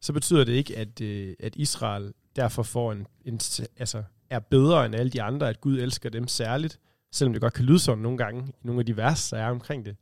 så 0.00 0.12
betyder 0.12 0.44
det 0.44 0.52
ikke, 0.52 0.76
at, 0.76 1.00
øh, 1.00 1.34
at 1.40 1.56
Israel 1.56 2.12
derfor 2.36 2.62
får 2.62 2.92
en, 2.92 3.06
en, 3.24 3.40
altså, 3.76 4.02
er 4.30 4.38
bedre 4.38 4.86
end 4.86 4.94
alle 4.94 5.10
de 5.10 5.22
andre, 5.22 5.48
at 5.48 5.60
Gud 5.60 5.78
elsker 5.78 6.10
dem 6.10 6.28
særligt, 6.28 6.80
selvom 7.12 7.32
det 7.32 7.42
godt 7.42 7.54
kan 7.54 7.64
lyde 7.64 7.78
sådan 7.78 8.02
nogle 8.02 8.18
gange, 8.18 8.48
i 8.48 8.52
nogle 8.62 8.80
af 8.80 8.86
de 8.86 8.96
vers, 8.96 9.30
der 9.30 9.38
er 9.38 9.50
omkring 9.50 9.84
det. 9.84 9.96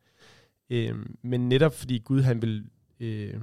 Øh, 0.70 0.94
men 1.22 1.48
netop 1.48 1.74
fordi 1.74 1.98
Gud 1.98 2.22
han 2.22 2.42
vil 2.42 2.64
øh, 3.00 3.34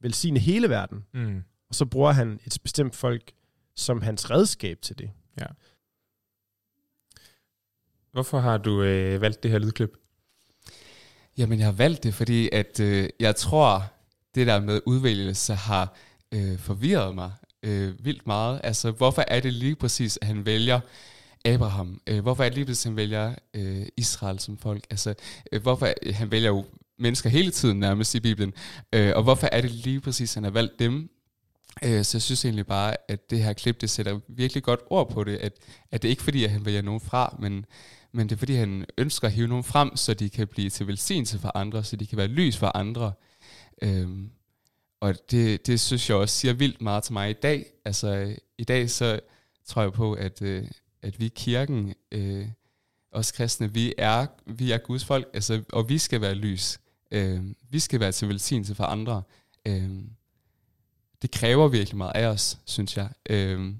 velsigne 0.00 0.40
hele 0.40 0.68
verden, 0.68 1.04
mm. 1.12 1.42
og 1.68 1.74
så 1.74 1.84
bruger 1.84 2.12
han 2.12 2.40
et 2.46 2.58
bestemt 2.62 2.94
folk 2.94 3.32
som 3.76 4.02
hans 4.02 4.30
redskab 4.30 4.78
til 4.82 4.98
det. 4.98 5.10
Ja. 5.40 5.46
Hvorfor 8.12 8.38
har 8.38 8.58
du 8.58 8.82
øh, 8.82 9.20
valgt 9.20 9.42
det 9.42 9.50
her 9.50 9.58
lydklip? 9.58 9.96
Jamen, 11.38 11.58
jeg 11.58 11.66
har 11.66 11.72
valgt 11.72 12.02
det, 12.02 12.14
fordi 12.14 12.48
at 12.52 12.80
øh, 12.80 13.08
jeg 13.20 13.36
tror, 13.36 13.84
det 14.34 14.46
der 14.46 14.60
med 14.60 14.80
udvælgelse 14.86 15.54
har 15.54 15.96
øh, 16.32 16.58
forvirret 16.58 17.14
mig 17.14 17.32
øh, 17.62 18.04
vildt 18.04 18.26
meget. 18.26 18.60
Altså, 18.64 18.90
hvorfor 18.90 19.24
er 19.28 19.40
det 19.40 19.52
lige 19.52 19.76
præcis, 19.76 20.18
at 20.22 20.26
han 20.26 20.46
vælger 20.46 20.80
Abraham? 21.44 22.00
Øh, 22.06 22.20
hvorfor 22.20 22.44
er 22.44 22.48
det 22.48 22.54
lige 22.54 22.64
pludselig, 22.64 22.90
han 22.90 22.96
vælger 22.96 23.34
øh, 23.54 23.86
Israel 23.96 24.38
som 24.40 24.58
folk? 24.58 24.84
Altså, 24.90 25.14
øh, 25.52 25.62
hvorfor 25.62 25.88
øh, 26.02 26.14
han 26.14 26.30
vælger 26.30 26.48
jo 26.48 26.64
mennesker 26.98 27.30
hele 27.30 27.50
tiden 27.50 27.80
nærmest 27.80 28.14
i 28.14 28.20
Bibelen, 28.20 28.52
øh, 28.92 29.12
og 29.16 29.22
hvorfor 29.22 29.48
er 29.52 29.60
det 29.60 29.70
lige 29.70 30.00
præcis, 30.00 30.34
han 30.34 30.44
har 30.44 30.50
valgt 30.50 30.78
dem? 30.78 31.10
Øh, 31.84 32.04
så 32.04 32.16
jeg 32.16 32.22
synes 32.22 32.44
egentlig 32.44 32.66
bare, 32.66 32.96
at 33.08 33.30
det 33.30 33.42
her 33.42 33.52
klip, 33.52 33.80
det 33.80 33.90
sætter 33.90 34.20
virkelig 34.28 34.62
godt 34.62 34.80
ord 34.90 35.10
på 35.10 35.24
det, 35.24 35.36
at, 35.36 35.52
at 35.90 36.02
det 36.02 36.08
ikke 36.08 36.22
fordi, 36.22 36.44
at 36.44 36.50
han 36.50 36.64
vælger 36.64 36.82
nogen 36.82 37.00
fra, 37.00 37.36
men, 37.40 37.66
men 38.12 38.28
det 38.28 38.34
er 38.34 38.38
fordi, 38.38 38.54
han 38.54 38.86
ønsker 38.98 39.28
at 39.28 39.34
hive 39.34 39.48
nogen 39.48 39.64
frem, 39.64 39.96
så 39.96 40.14
de 40.14 40.30
kan 40.30 40.48
blive 40.48 40.70
til 40.70 40.86
velsignelse 40.86 41.38
for 41.38 41.56
andre, 41.56 41.84
så 41.84 41.96
de 41.96 42.06
kan 42.06 42.18
være 42.18 42.26
lys 42.26 42.56
for 42.56 42.76
andre. 42.76 43.12
Øh, 43.82 44.08
og 45.00 45.14
det, 45.30 45.66
det 45.66 45.80
synes 45.80 46.08
jeg 46.08 46.16
også 46.16 46.34
siger 46.34 46.52
vildt 46.52 46.80
meget 46.80 47.04
til 47.04 47.12
mig 47.12 47.30
i 47.30 47.32
dag. 47.32 47.66
Altså 47.84 48.36
i 48.58 48.64
dag 48.64 48.90
så 48.90 49.20
tror 49.66 49.82
jeg 49.82 49.92
på, 49.92 50.12
at, 50.12 50.42
øh, 50.42 50.64
at 51.04 51.20
vi 51.20 51.28
kirken, 51.28 51.94
øh, 52.12 52.48
os 53.12 53.32
kristne, 53.32 53.72
vi 53.72 53.94
er, 53.98 54.26
vi 54.46 54.72
er 54.72 54.78
Guds 54.78 55.04
folk, 55.04 55.28
altså, 55.34 55.62
og 55.72 55.88
vi 55.88 55.98
skal 55.98 56.20
være 56.20 56.34
lys. 56.34 56.78
Øh, 57.10 57.44
vi 57.70 57.78
skal 57.78 58.00
være 58.00 58.12
til 58.12 58.28
velsignelse 58.28 58.74
for 58.74 58.84
andre. 58.84 59.22
Øh, 59.66 59.90
det 61.22 61.30
kræver 61.30 61.68
virkelig 61.68 61.96
meget 61.96 62.12
af 62.14 62.26
os, 62.26 62.58
synes 62.64 62.96
jeg. 62.96 63.08
Øh, 63.30 63.74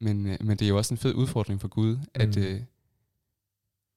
men, 0.00 0.26
øh, 0.26 0.36
men 0.40 0.56
det 0.56 0.62
er 0.62 0.68
jo 0.68 0.76
også 0.76 0.94
en 0.94 0.98
fed 0.98 1.14
udfordring 1.14 1.60
for 1.60 1.68
Gud, 1.68 1.96
mm. 1.96 2.02
at 2.14 2.36
øh, 2.36 2.60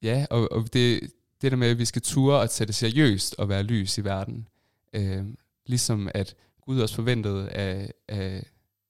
ja, 0.02 0.26
og, 0.30 0.52
og 0.52 0.74
det, 0.74 1.12
det 1.42 1.52
der 1.52 1.58
med, 1.58 1.68
at 1.68 1.78
vi 1.78 1.86
skal 1.86 2.02
ture 2.02 2.40
og 2.40 2.50
tage 2.50 2.68
det 2.68 2.76
seriøst 2.76 3.36
og 3.38 3.50
være 3.50 3.64
lys 3.64 3.98
i 3.98 4.04
verden. 4.04 4.48
Øh, 4.94 5.26
ligesom 5.66 6.10
at 6.14 6.36
Gud 6.62 6.80
også 6.80 6.96
forventede 6.96 7.50
af, 7.50 7.94
af, 8.08 8.46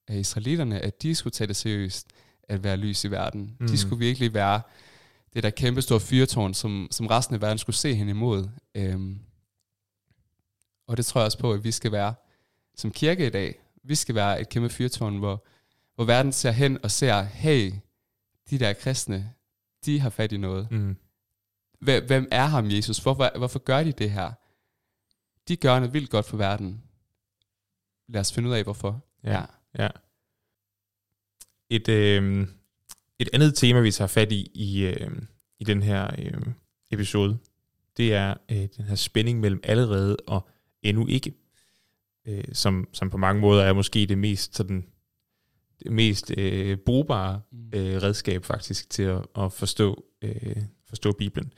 af 0.07 0.17
israelitterne, 0.17 0.79
at 0.79 1.01
de 1.01 1.15
skulle 1.15 1.31
tage 1.31 1.47
det 1.47 1.55
seriøst 1.55 2.07
at 2.49 2.63
være 2.63 2.77
lys 2.77 3.03
i 3.03 3.11
verden. 3.11 3.57
Mm. 3.59 3.67
De 3.67 3.77
skulle 3.77 3.99
virkelig 3.99 4.33
være 4.33 4.61
det 5.33 5.43
der 5.43 5.49
kæmpe 5.49 5.81
store 5.81 5.99
fyrtårn, 5.99 6.53
som, 6.53 6.87
som 6.91 7.07
resten 7.07 7.35
af 7.35 7.41
verden 7.41 7.57
skulle 7.57 7.75
se 7.75 7.95
hen 7.95 8.09
imod. 8.09 8.49
Øhm, 8.75 9.19
og 10.87 10.97
det 10.97 11.05
tror 11.05 11.21
jeg 11.21 11.25
også 11.25 11.37
på, 11.37 11.53
at 11.53 11.63
vi 11.63 11.71
skal 11.71 11.91
være 11.91 12.13
som 12.75 12.91
kirke 12.91 13.27
i 13.27 13.29
dag. 13.29 13.59
Vi 13.83 13.95
skal 13.95 14.15
være 14.15 14.41
et 14.41 14.49
kæmpe 14.49 14.69
fyrtårn, 14.69 15.17
hvor, 15.17 15.45
hvor 15.95 16.05
verden 16.05 16.31
ser 16.31 16.51
hen 16.51 16.79
og 16.83 16.91
ser, 16.91 17.21
hey, 17.21 17.73
de 18.49 18.59
der 18.59 18.73
kristne, 18.73 19.33
de 19.85 19.99
har 19.99 20.09
fat 20.09 20.31
i 20.31 20.37
noget. 20.37 20.71
Mm. 20.71 20.97
Hvem 21.79 22.27
er 22.31 22.45
ham, 22.45 22.71
Jesus? 22.71 22.97
Hvorfor, 22.97 23.37
hvorfor 23.37 23.59
gør 23.59 23.83
de 23.83 23.91
det 23.91 24.11
her? 24.11 24.31
De 25.47 25.55
gør 25.55 25.79
noget 25.79 25.93
vildt 25.93 26.09
godt 26.09 26.25
for 26.25 26.37
verden. 26.37 26.83
Lad 28.07 28.21
os 28.21 28.33
finde 28.33 28.49
ud 28.49 28.53
af, 28.53 28.63
hvorfor. 28.63 29.01
Ja, 29.23 29.31
ja. 29.31 29.45
ja. 29.83 29.87
Et, 31.69 31.89
øh, 31.89 32.47
et 33.19 33.29
andet 33.33 33.55
tema, 33.55 33.79
vi 33.79 33.91
tager 33.91 34.07
fat 34.07 34.31
i 34.31 34.51
i, 34.53 34.85
øh, 34.85 35.11
i 35.59 35.63
den 35.63 35.83
her 35.83 36.11
øh, 36.17 36.41
episode, 36.91 37.37
det 37.97 38.13
er 38.13 38.33
øh, 38.51 38.67
den 38.77 38.85
her 38.85 38.95
spænding 38.95 39.39
mellem 39.39 39.59
allerede 39.63 40.17
og 40.27 40.49
endnu 40.81 41.07
ikke, 41.07 41.33
øh, 42.27 42.43
som, 42.53 42.87
som 42.93 43.09
på 43.09 43.17
mange 43.17 43.41
måder 43.41 43.63
er 43.63 43.73
måske 43.73 44.05
det 44.05 44.17
mest 44.17 44.55
sådan 44.55 44.85
det 45.83 45.91
mest 45.91 46.31
øh, 46.37 46.77
brugbare 46.77 47.41
mm. 47.51 47.69
øh, 47.73 48.01
redskab 48.03 48.45
faktisk 48.45 48.89
til 48.89 49.03
at, 49.03 49.25
at 49.37 49.53
forstå 49.53 50.05
øh, 50.21 50.57
forstå 50.87 51.11
Bibelen. 51.11 51.53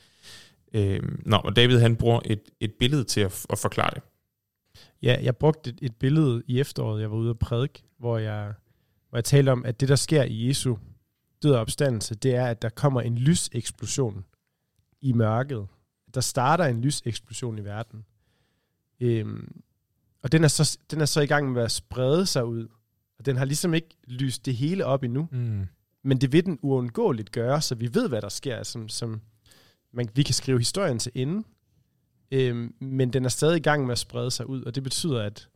Øh, 0.74 1.02
nå, 1.26 1.36
og 1.36 1.56
David 1.56 1.78
han 1.78 1.96
bruger 1.96 2.20
et, 2.24 2.40
et 2.60 2.74
billede 2.74 3.04
til 3.04 3.20
at, 3.20 3.46
at 3.50 3.58
forklare 3.58 3.90
det. 3.94 4.02
Ja, 5.02 5.16
jeg 5.22 5.36
brugte 5.36 5.70
et, 5.70 5.78
et 5.82 5.96
billede 5.96 6.42
i 6.46 6.60
efteråret, 6.60 7.00
jeg 7.00 7.10
var 7.10 7.16
ude 7.16 7.30
at 7.30 7.38
prædike, 7.38 7.82
hvor 7.98 8.18
jeg, 8.18 8.54
hvor 9.08 9.18
jeg 9.18 9.24
talte 9.24 9.50
om, 9.50 9.64
at 9.64 9.80
det, 9.80 9.88
der 9.88 9.96
sker 9.96 10.22
i 10.22 10.48
Jesu 10.48 10.76
død 11.42 11.52
og 11.52 11.60
opstandelse, 11.60 12.14
det 12.14 12.34
er, 12.34 12.46
at 12.46 12.62
der 12.62 12.68
kommer 12.68 13.00
en 13.00 13.18
lyseksplosion 13.18 14.24
i 15.00 15.12
mørket. 15.12 15.66
Der 16.14 16.20
starter 16.20 16.64
en 16.64 16.80
lyseksplosion 16.80 17.58
i 17.58 17.64
verden. 17.64 18.04
Øhm, 19.00 19.60
og 20.22 20.32
den 20.32 20.44
er, 20.44 20.48
så, 20.48 20.78
den 20.90 21.00
er 21.00 21.04
så 21.04 21.20
i 21.20 21.26
gang 21.26 21.52
med 21.52 21.62
at 21.62 21.72
sprede 21.72 22.26
sig 22.26 22.44
ud. 22.44 22.68
Og 23.18 23.26
den 23.26 23.36
har 23.36 23.44
ligesom 23.44 23.74
ikke 23.74 23.88
lyst 24.04 24.46
det 24.46 24.56
hele 24.56 24.84
op 24.84 25.02
endnu. 25.02 25.28
Mm. 25.32 25.66
Men 26.02 26.18
det 26.18 26.32
vil 26.32 26.44
den 26.44 26.58
uundgåeligt 26.62 27.32
gøre, 27.32 27.62
så 27.62 27.74
vi 27.74 27.94
ved, 27.94 28.08
hvad 28.08 28.22
der 28.22 28.28
sker, 28.28 28.62
som, 28.62 28.88
som 28.88 29.20
man, 29.92 30.08
vi 30.14 30.22
kan 30.22 30.34
skrive 30.34 30.58
historien 30.58 30.98
til 30.98 31.12
ende, 31.14 31.44
øhm, 32.30 32.74
men 32.80 33.12
den 33.12 33.24
er 33.24 33.28
stadig 33.28 33.56
i 33.56 33.62
gang 33.62 33.84
med 33.86 33.92
at 33.92 33.98
sprede 33.98 34.30
sig 34.30 34.48
ud, 34.48 34.62
og 34.62 34.74
det 34.74 34.82
betyder, 34.82 35.22
at, 35.22 35.48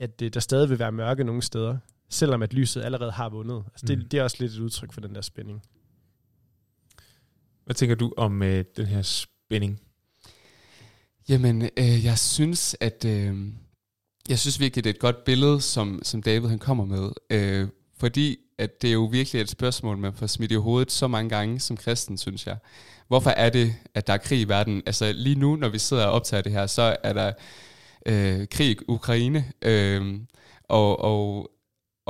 at 0.00 0.20
det, 0.20 0.34
der 0.34 0.40
stadig 0.40 0.70
vil 0.70 0.78
være 0.78 0.92
mørke 0.92 1.24
nogle 1.24 1.42
steder, 1.42 1.78
selvom 2.10 2.42
at 2.42 2.52
lyset 2.52 2.82
allerede 2.82 3.10
har 3.12 3.28
vundet. 3.28 3.64
Altså 3.66 3.86
det, 3.86 3.98
Mm. 3.98 4.08
det 4.08 4.18
er 4.18 4.22
også 4.22 4.36
lidt 4.40 4.52
et 4.52 4.58
udtryk 4.58 4.92
for 4.92 5.00
den 5.00 5.14
der 5.14 5.20
spænding. 5.20 5.62
Hvad 7.64 7.74
tænker 7.74 7.94
du 7.96 8.12
om 8.16 8.42
øh, 8.42 8.64
den 8.76 8.86
her 8.86 9.02
spænding? 9.02 9.80
Jamen, 11.28 11.62
øh, 11.62 12.04
jeg 12.04 12.18
synes, 12.18 12.76
at 12.80 13.04
øh, 13.04 13.36
jeg 14.28 14.38
synes 14.38 14.60
virkelig, 14.60 14.84
det 14.84 14.90
er 14.90 14.94
et 14.94 15.00
godt 15.00 15.24
billede, 15.24 15.60
som, 15.60 16.00
som 16.02 16.22
David 16.22 16.48
han 16.48 16.58
kommer 16.58 16.84
med. 16.84 17.10
Øh, 17.30 17.68
fordi 17.98 18.36
at 18.58 18.82
det 18.82 18.88
er 18.90 18.94
jo 18.94 19.04
virkelig 19.04 19.40
et 19.42 19.48
spørgsmål, 19.48 19.98
man 19.98 20.14
får 20.14 20.26
smidt 20.26 20.52
i 20.52 20.54
hovedet 20.54 20.92
så 20.92 21.08
mange 21.08 21.28
gange 21.28 21.60
som 21.60 21.76
kristen, 21.76 22.18
synes 22.18 22.46
jeg. 22.46 22.56
Hvorfor 23.08 23.30
er 23.30 23.50
det, 23.50 23.74
at 23.94 24.06
der 24.06 24.12
er 24.12 24.16
krig 24.18 24.40
i 24.40 24.44
verden? 24.48 24.82
Altså 24.86 25.12
lige 25.12 25.34
nu, 25.38 25.56
når 25.56 25.68
vi 25.68 25.78
sidder 25.78 26.04
og 26.06 26.12
optager 26.12 26.42
det 26.42 26.52
her, 26.52 26.66
så 26.66 26.96
er 27.02 27.12
der 27.12 27.32
øh, 28.06 28.46
krig 28.50 28.70
i 28.70 28.76
Ukraine, 28.88 29.52
øh, 29.62 30.20
og, 30.64 31.00
og, 31.00 31.50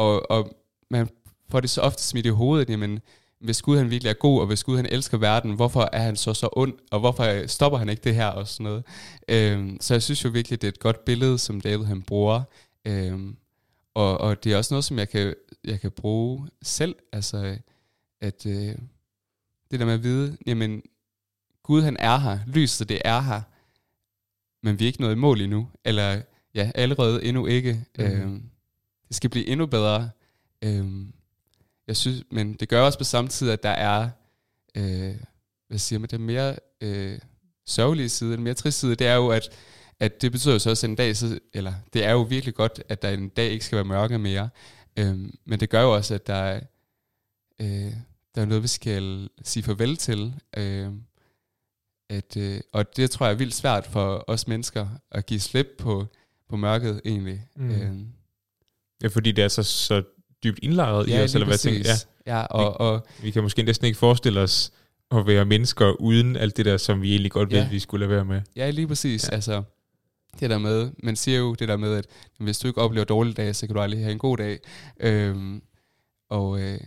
og, 0.01 0.31
og 0.31 0.57
man 0.91 1.09
får 1.49 1.61
det 1.61 1.71
så 1.71 1.81
ofte 1.81 2.03
smidt 2.03 2.27
i 2.27 2.29
hovedet, 2.29 2.71
jamen, 2.71 3.01
hvis 3.41 3.63
Gud 3.63 3.77
han 3.77 3.91
virkelig 3.91 4.11
er 4.11 4.15
god, 4.15 4.41
og 4.41 4.47
hvis 4.47 4.65
Gud 4.65 4.77
han 4.77 4.87
elsker 4.87 5.19
verden, 5.19 5.53
hvorfor 5.53 5.89
er 5.93 6.03
han 6.03 6.17
så 6.17 6.35
så 6.35 6.49
ond, 6.53 6.75
og 6.91 7.01
hvorfor 7.01 7.47
stopper 7.47 7.79
han 7.79 7.89
ikke 7.89 8.03
det 8.05 8.15
her 8.15 8.27
og 8.27 8.49
sådan 8.49 8.65
noget. 8.65 8.85
Øhm, 9.29 9.79
så 9.81 9.95
jeg 9.95 10.03
synes 10.03 10.25
jo 10.25 10.29
virkelig, 10.29 10.61
det 10.61 10.69
er 10.69 10.73
et 10.73 10.79
godt 10.79 11.05
billede, 11.05 11.39
som 11.39 11.61
David 11.61 11.85
han 11.85 12.03
bruger. 12.03 12.43
Øhm, 12.85 13.37
og, 13.95 14.19
og 14.19 14.45
det 14.45 14.53
er 14.53 14.57
også 14.57 14.75
noget, 14.75 14.85
som 14.85 14.99
jeg 14.99 15.09
kan, 15.09 15.35
jeg 15.65 15.81
kan 15.81 15.91
bruge 15.91 16.49
selv. 16.63 16.97
Altså, 17.13 17.57
at 18.21 18.47
øh, 18.47 18.75
det 19.71 19.81
der 19.81 19.85
med 19.85 19.95
at 19.95 20.03
vide, 20.03 20.37
jamen, 20.47 20.83
Gud 21.63 21.83
han 21.83 21.97
er 21.99 22.19
her, 22.19 22.39
lyset 22.47 22.89
det 22.89 23.03
er 23.05 23.21
her, 23.21 23.41
men 24.63 24.79
vi 24.79 24.85
er 24.85 24.87
ikke 24.87 25.01
nået 25.01 25.13
i 25.13 25.19
mål 25.19 25.41
endnu. 25.41 25.69
Eller 25.85 26.23
ja, 26.55 26.71
allerede 26.75 27.25
endnu 27.25 27.47
ikke. 27.47 27.85
Mhm. 27.99 28.07
Øhm, 28.07 28.51
det 29.11 29.17
skal 29.17 29.31
blive 29.31 29.47
endnu 29.47 29.67
bedre. 29.67 30.11
Øhm, 30.63 31.13
jeg 31.87 31.97
synes, 31.97 32.25
men 32.31 32.55
det 32.55 32.69
gør 32.69 32.83
også 32.83 32.99
på 32.99 33.05
samme 33.05 33.29
tid, 33.29 33.51
at 33.51 33.63
der 33.63 33.71
er, 33.71 34.11
øh, 34.75 35.15
hvad 35.69 35.79
siger 35.79 35.99
man, 35.99 36.09
den 36.11 36.23
mere 36.23 36.57
øh, 36.81 37.19
sørgelige 37.67 38.09
side, 38.09 38.33
den 38.33 38.43
mere 38.43 38.55
triste 38.55 38.81
side, 38.81 38.95
det 38.95 39.07
er 39.07 39.15
jo, 39.15 39.29
at, 39.29 39.49
at 40.01 40.23
det 40.23 40.33
betyder 40.33 40.55
jo 40.55 40.59
så 40.59 40.71
også 40.71 40.87
en 40.87 40.97
dag, 40.97 41.17
så, 41.17 41.39
eller 41.53 41.75
det 41.93 42.05
er 42.05 42.11
jo 42.11 42.23
virkelig 42.23 42.55
godt, 42.55 42.83
at 42.89 43.03
der 43.03 43.11
en 43.11 43.29
dag 43.29 43.51
ikke 43.51 43.65
skal 43.65 43.77
være 43.77 43.85
mørke 43.85 44.19
mere, 44.19 44.49
øhm, 44.97 45.35
men 45.45 45.61
det 45.61 45.71
gør 45.71 45.83
jo 45.83 45.95
også, 45.95 46.15
at 46.15 46.27
der 46.27 46.35
er, 46.35 46.61
øh, 47.61 47.93
der 48.35 48.41
er 48.41 48.45
noget, 48.45 48.63
vi 48.63 48.69
skal 48.69 49.29
sige 49.43 49.63
farvel 49.63 49.97
til, 49.97 50.35
øh, 50.57 50.93
at, 52.11 52.37
øh, 52.37 52.61
og 52.73 52.97
det 52.97 53.11
tror 53.11 53.27
jeg 53.27 53.33
er 53.33 53.39
vildt 53.39 53.55
svært 53.55 53.87
for 53.87 54.25
os 54.27 54.49
mennesker, 54.49 54.89
at 55.11 55.27
give 55.27 55.41
slip 55.41 55.69
på, 55.79 56.07
på 56.49 56.57
mørket 56.57 57.01
egentlig. 57.05 57.47
Mm. 57.57 57.71
Øhm, 57.71 58.07
Ja, 59.03 59.09
fordi 59.09 59.33
det 59.33 59.45
er 59.45 59.49
så, 59.49 59.63
så 59.63 60.03
dybt 60.45 60.59
indlejret 60.63 61.09
i 61.09 61.13
os, 61.13 61.35
eller 61.35 61.47
hvad 61.47 61.55
præcis. 61.55 61.87
ja, 61.87 61.93
Ja, 62.27 62.43
og, 62.43 62.81
og 62.81 63.07
Vi 63.23 63.31
kan 63.31 63.43
måske 63.43 63.63
næsten 63.63 63.87
ikke 63.87 63.99
forestille 63.99 64.41
os 64.41 64.73
at 65.11 65.27
være 65.27 65.45
mennesker 65.45 65.91
uden 66.01 66.37
alt 66.37 66.57
det 66.57 66.65
der, 66.65 66.77
som 66.77 67.03
vi 67.03 67.11
egentlig 67.11 67.31
godt 67.33 67.51
ved, 67.51 67.59
Ja. 67.59 67.69
vi 67.69 67.79
skulle 67.79 68.07
lade 68.07 68.11
være 68.17 68.25
med. 68.25 68.43
Ja, 68.57 68.71
lige 68.71 68.87
præcis. 68.89 69.25
Ja. 69.25 69.29
Ja. 69.31 69.35
Altså, 69.35 69.63
det 70.41 70.51
der 70.51 70.59
med, 70.59 70.91
man 71.03 71.17
siger 71.17 71.39
jo 71.39 71.55
det 71.55 71.69
der 71.69 71.77
med, 71.77 71.95
at 71.97 72.07
hvis 72.39 72.59
du 72.59 72.69
ikke 72.69 72.81
oplever 72.81 73.05
dårlige 73.05 73.35
dage, 73.35 73.55
så 73.55 73.67
kan 73.67 73.75
du 73.77 73.81
aldrig 73.83 74.01
have 74.01 74.13
en 74.13 74.19
god 74.19 74.37
dag. 74.37 74.59
Øhm, 75.01 75.63
og, 76.29 76.61
øh, 76.61 76.81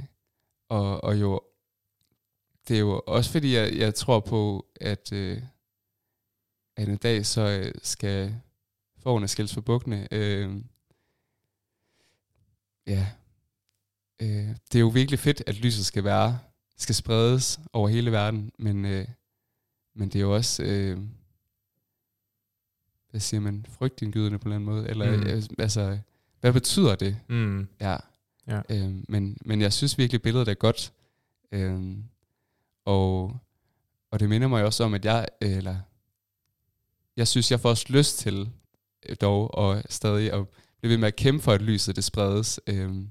og, 0.70 1.04
og 1.04 1.22
jo, 1.22 1.42
det 2.68 2.76
er 2.76 2.80
jo 2.80 3.02
også 3.08 3.32
fordi, 3.32 3.56
jeg, 3.56 3.74
jeg 3.78 3.96
tror 3.96 4.20
på, 4.20 4.66
at, 4.82 5.14
øh, 5.14 5.38
at 6.78 6.88
en 6.90 6.98
dag 6.98 7.26
så 7.26 7.42
øh, 7.42 7.72
skal 7.84 8.36
forerne 9.04 9.28
skilles 9.28 9.54
for 9.54 9.62
bukkene. 9.62 10.08
Øh, 10.12 10.50
ja, 12.88 13.08
øh, 14.22 14.48
det 14.72 14.76
er 14.76 14.80
jo 14.80 14.88
virkelig 14.88 15.20
fedt, 15.20 15.44
at 15.48 15.56
lyset 15.60 15.86
skal 15.86 16.04
være, 16.04 16.40
skal 16.78 16.96
spredes 16.96 17.60
over 17.74 17.88
hele 17.90 18.12
verden, 18.12 18.52
men, 18.60 18.86
øh, 18.86 19.08
men 19.96 20.10
det 20.10 20.16
er 20.16 20.22
jo 20.24 20.36
også, 20.36 20.64
øh, 20.64 21.00
hvad 23.10 23.20
siger 23.22 23.42
man, 23.42 23.66
frygtindgydende 23.70 24.40
på 24.40 24.50
en 24.50 24.54
eller 24.54 24.56
anden 24.56 24.70
måde, 24.76 24.90
eller 24.90 25.18
Mm. 25.18 25.24
øh, 25.24 25.44
altså, 25.60 26.00
hvad 26.42 26.54
betyder 26.54 26.96
det? 26.96 27.18
Mm. 27.30 27.68
Ja. 27.82 27.98
Ja. 28.48 28.62
Øhm, 28.70 29.06
men, 29.10 29.38
men 29.46 29.62
jeg 29.62 29.74
synes 29.74 29.98
virkelig, 29.98 30.22
billedet 30.22 30.48
er 30.48 30.54
godt. 30.54 30.94
Øhm, 31.52 32.04
og, 32.86 33.38
og 34.12 34.20
det 34.20 34.30
minder 34.30 34.48
mig 34.48 34.66
også 34.66 34.84
om, 34.84 34.94
at 34.94 35.06
jeg, 35.06 35.28
eller, 35.42 35.78
jeg 37.18 37.28
synes, 37.28 37.52
jeg 37.52 37.60
får 37.60 37.70
også 37.70 37.86
lyst 37.90 38.18
til 38.20 38.50
øh, 39.10 39.16
dog, 39.22 39.54
og 39.56 39.84
stadig 39.90 40.34
at 40.34 40.46
blive 40.84 40.92
ved 40.92 40.98
med 40.98 41.08
at 41.08 41.16
kæmpe 41.16 41.44
for, 41.44 41.52
at 41.52 41.62
lyset 41.62 41.96
det 41.96 42.04
spredes 42.04 42.60
øhm, 42.68 43.08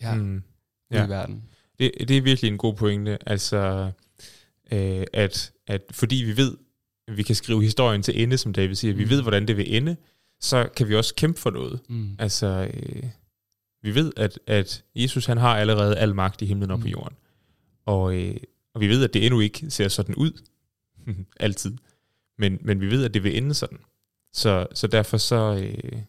ja, 0.00 0.14
mm. 0.14 0.42
Ja. 0.90 1.06
i 1.06 1.08
verden. 1.08 1.44
Det, 1.78 1.92
det 2.08 2.16
er 2.16 2.20
virkelig 2.22 2.48
en 2.50 2.58
god 2.58 2.74
pointe. 2.74 3.18
Altså, 3.28 3.90
øh, 4.72 5.04
at, 5.12 5.52
at 5.66 5.82
fordi 5.90 6.16
vi 6.16 6.36
ved, 6.36 6.56
at 7.08 7.16
vi 7.16 7.22
kan 7.22 7.34
skrive 7.34 7.62
historien 7.62 8.02
til 8.02 8.22
ende, 8.22 8.38
som 8.38 8.52
David 8.52 8.74
siger, 8.74 8.94
vi 8.94 9.04
Mm. 9.04 9.10
ved, 9.10 9.22
hvordan 9.22 9.48
det 9.48 9.56
vil 9.56 9.76
ende, 9.76 9.96
så 10.40 10.68
kan 10.76 10.88
vi 10.88 10.94
også 10.94 11.14
kæmpe 11.14 11.40
for 11.40 11.50
noget. 11.50 11.80
Mm. 11.88 12.16
Altså, 12.18 12.70
øh, 12.74 13.02
vi 13.82 13.94
ved, 13.94 14.12
at, 14.16 14.38
at 14.46 14.84
Jesus 14.94 15.26
han 15.26 15.36
har 15.38 15.56
allerede 15.56 15.96
al 15.98 16.14
magt 16.14 16.42
i 16.42 16.46
himlen 16.46 16.70
og 16.70 16.78
på 16.80 16.86
Mm. 16.86 16.90
jorden. 16.90 17.16
Og, 17.86 18.14
øh, 18.16 18.36
og 18.74 18.80
vi 18.80 18.88
ved, 18.88 19.04
at 19.04 19.14
det 19.14 19.26
endnu 19.26 19.40
ikke 19.40 19.70
ser 19.70 19.88
sådan 19.88 20.14
ud. 20.14 20.32
Altid. 21.40 21.76
Men, 22.38 22.58
men 22.60 22.80
vi 22.80 22.90
ved, 22.90 23.04
at 23.04 23.14
det 23.14 23.24
vil 23.24 23.36
ende 23.36 23.54
sådan. 23.54 23.78
Så, 24.32 24.66
så 24.74 24.86
derfor 24.86 25.16
så, 25.16 25.54
øh, 25.84 26.02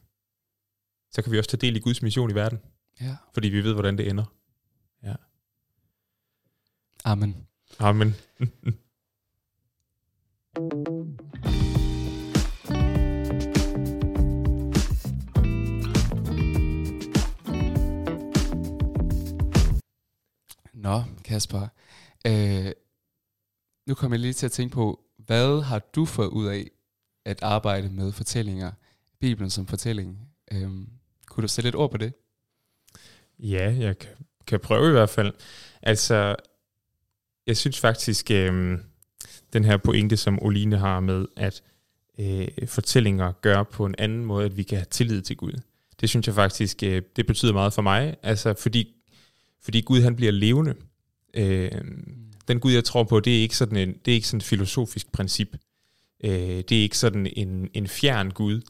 så 1.12 1.22
kan 1.22 1.32
vi 1.32 1.38
også 1.38 1.50
tage 1.50 1.62
del 1.62 1.76
i 1.76 1.80
Guds 1.80 2.02
mission 2.02 2.32
i 2.32 2.36
verden. 2.36 2.60
Ja. 3.02 3.16
Fordi 3.34 3.48
vi 3.48 3.64
ved, 3.64 3.74
hvordan 3.74 3.98
det 3.98 4.10
ender. 4.10 4.26
Amen. 7.04 7.48
Amen. 7.80 8.16
Nå, 20.74 21.04
Kasper. 21.24 21.68
Øh, 22.28 22.72
nu 23.88 23.94
kommer 23.94 24.16
jeg 24.16 24.22
lige 24.22 24.34
til 24.34 24.46
at 24.46 24.52
tænke 24.52 24.74
på, 24.74 25.04
hvad 25.18 25.62
har 25.62 25.80
du 25.80 26.06
fået 26.06 26.28
ud 26.28 26.48
af 26.48 26.72
at 27.26 27.44
arbejde 27.44 27.90
med 27.90 28.12
fortællinger, 28.12 28.72
Bibelen 29.20 29.50
som 29.50 29.68
fortælling? 29.68 30.30
Øh, 30.52 30.88
kunne 31.32 31.42
du 31.42 31.48
sætte 31.48 31.70
et 31.70 31.76
ord 31.76 31.92
på 31.92 31.98
det? 31.98 32.14
Ja, 33.40 33.76
jeg 33.80 33.98
kan, 33.98 34.10
kan 34.48 34.60
prøve 34.60 34.88
i 34.88 34.92
hvert 34.92 35.10
fald. 35.10 35.34
Altså, 35.82 36.36
jeg 37.48 37.58
synes 37.58 37.80
faktisk, 37.80 38.32
øh, 38.32 38.78
den 39.54 39.64
her 39.64 39.78
pointe, 39.78 40.18
som 40.18 40.44
Oline 40.44 40.78
har 40.78 41.00
med, 41.00 41.26
at 41.38 41.64
øh, 42.20 42.48
fortællinger 42.68 43.32
gør 43.32 43.64
på 43.64 43.86
en 43.86 43.96
anden 43.98 44.26
måde, 44.26 44.46
at 44.46 44.58
vi 44.58 44.64
kan 44.64 44.78
have 44.78 44.86
tillid 44.92 45.22
til 45.22 45.38
Gud. 45.38 45.54
Det 46.02 46.10
synes 46.10 46.28
jeg 46.28 46.36
faktisk, 46.36 46.84
øh, 46.84 47.02
det 47.16 47.28
betyder 47.28 47.54
meget 47.54 47.74
for 47.74 47.82
mig. 47.82 48.16
Altså, 48.24 48.54
fordi, 48.54 48.96
fordi 49.62 49.82
Gud, 49.82 50.02
han 50.02 50.16
bliver 50.16 50.32
levende. 50.32 50.76
Øh, 51.34 51.72
den 52.48 52.60
Gud, 52.60 52.72
jeg 52.72 52.84
tror 52.84 53.04
på, 53.04 53.20
det 53.20 53.38
er 53.38 53.42
ikke 53.42 53.58
sådan 53.58 53.78
en, 53.78 53.96
det 54.06 54.12
er 54.12 54.16
ikke 54.16 54.28
sådan 54.28 54.38
et 54.38 54.44
filosofisk 54.44 55.12
princip. 55.12 55.58
Øh, 56.24 56.32
det 56.70 56.72
er 56.72 56.82
ikke 56.82 56.98
sådan 56.98 57.28
en, 57.36 57.70
en 57.74 57.88
fjern 57.88 58.32
Gud, 58.32 58.62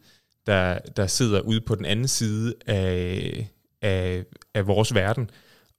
der, 0.46 0.80
der 0.80 1.08
sidder 1.08 1.42
ude 1.42 1.62
på 1.62 1.76
den 1.76 1.86
anden 1.86 2.08
side 2.08 2.54
af, 2.68 3.48
af, 3.82 4.26
af 4.54 4.68
vores 4.68 4.96
verden, 4.96 5.30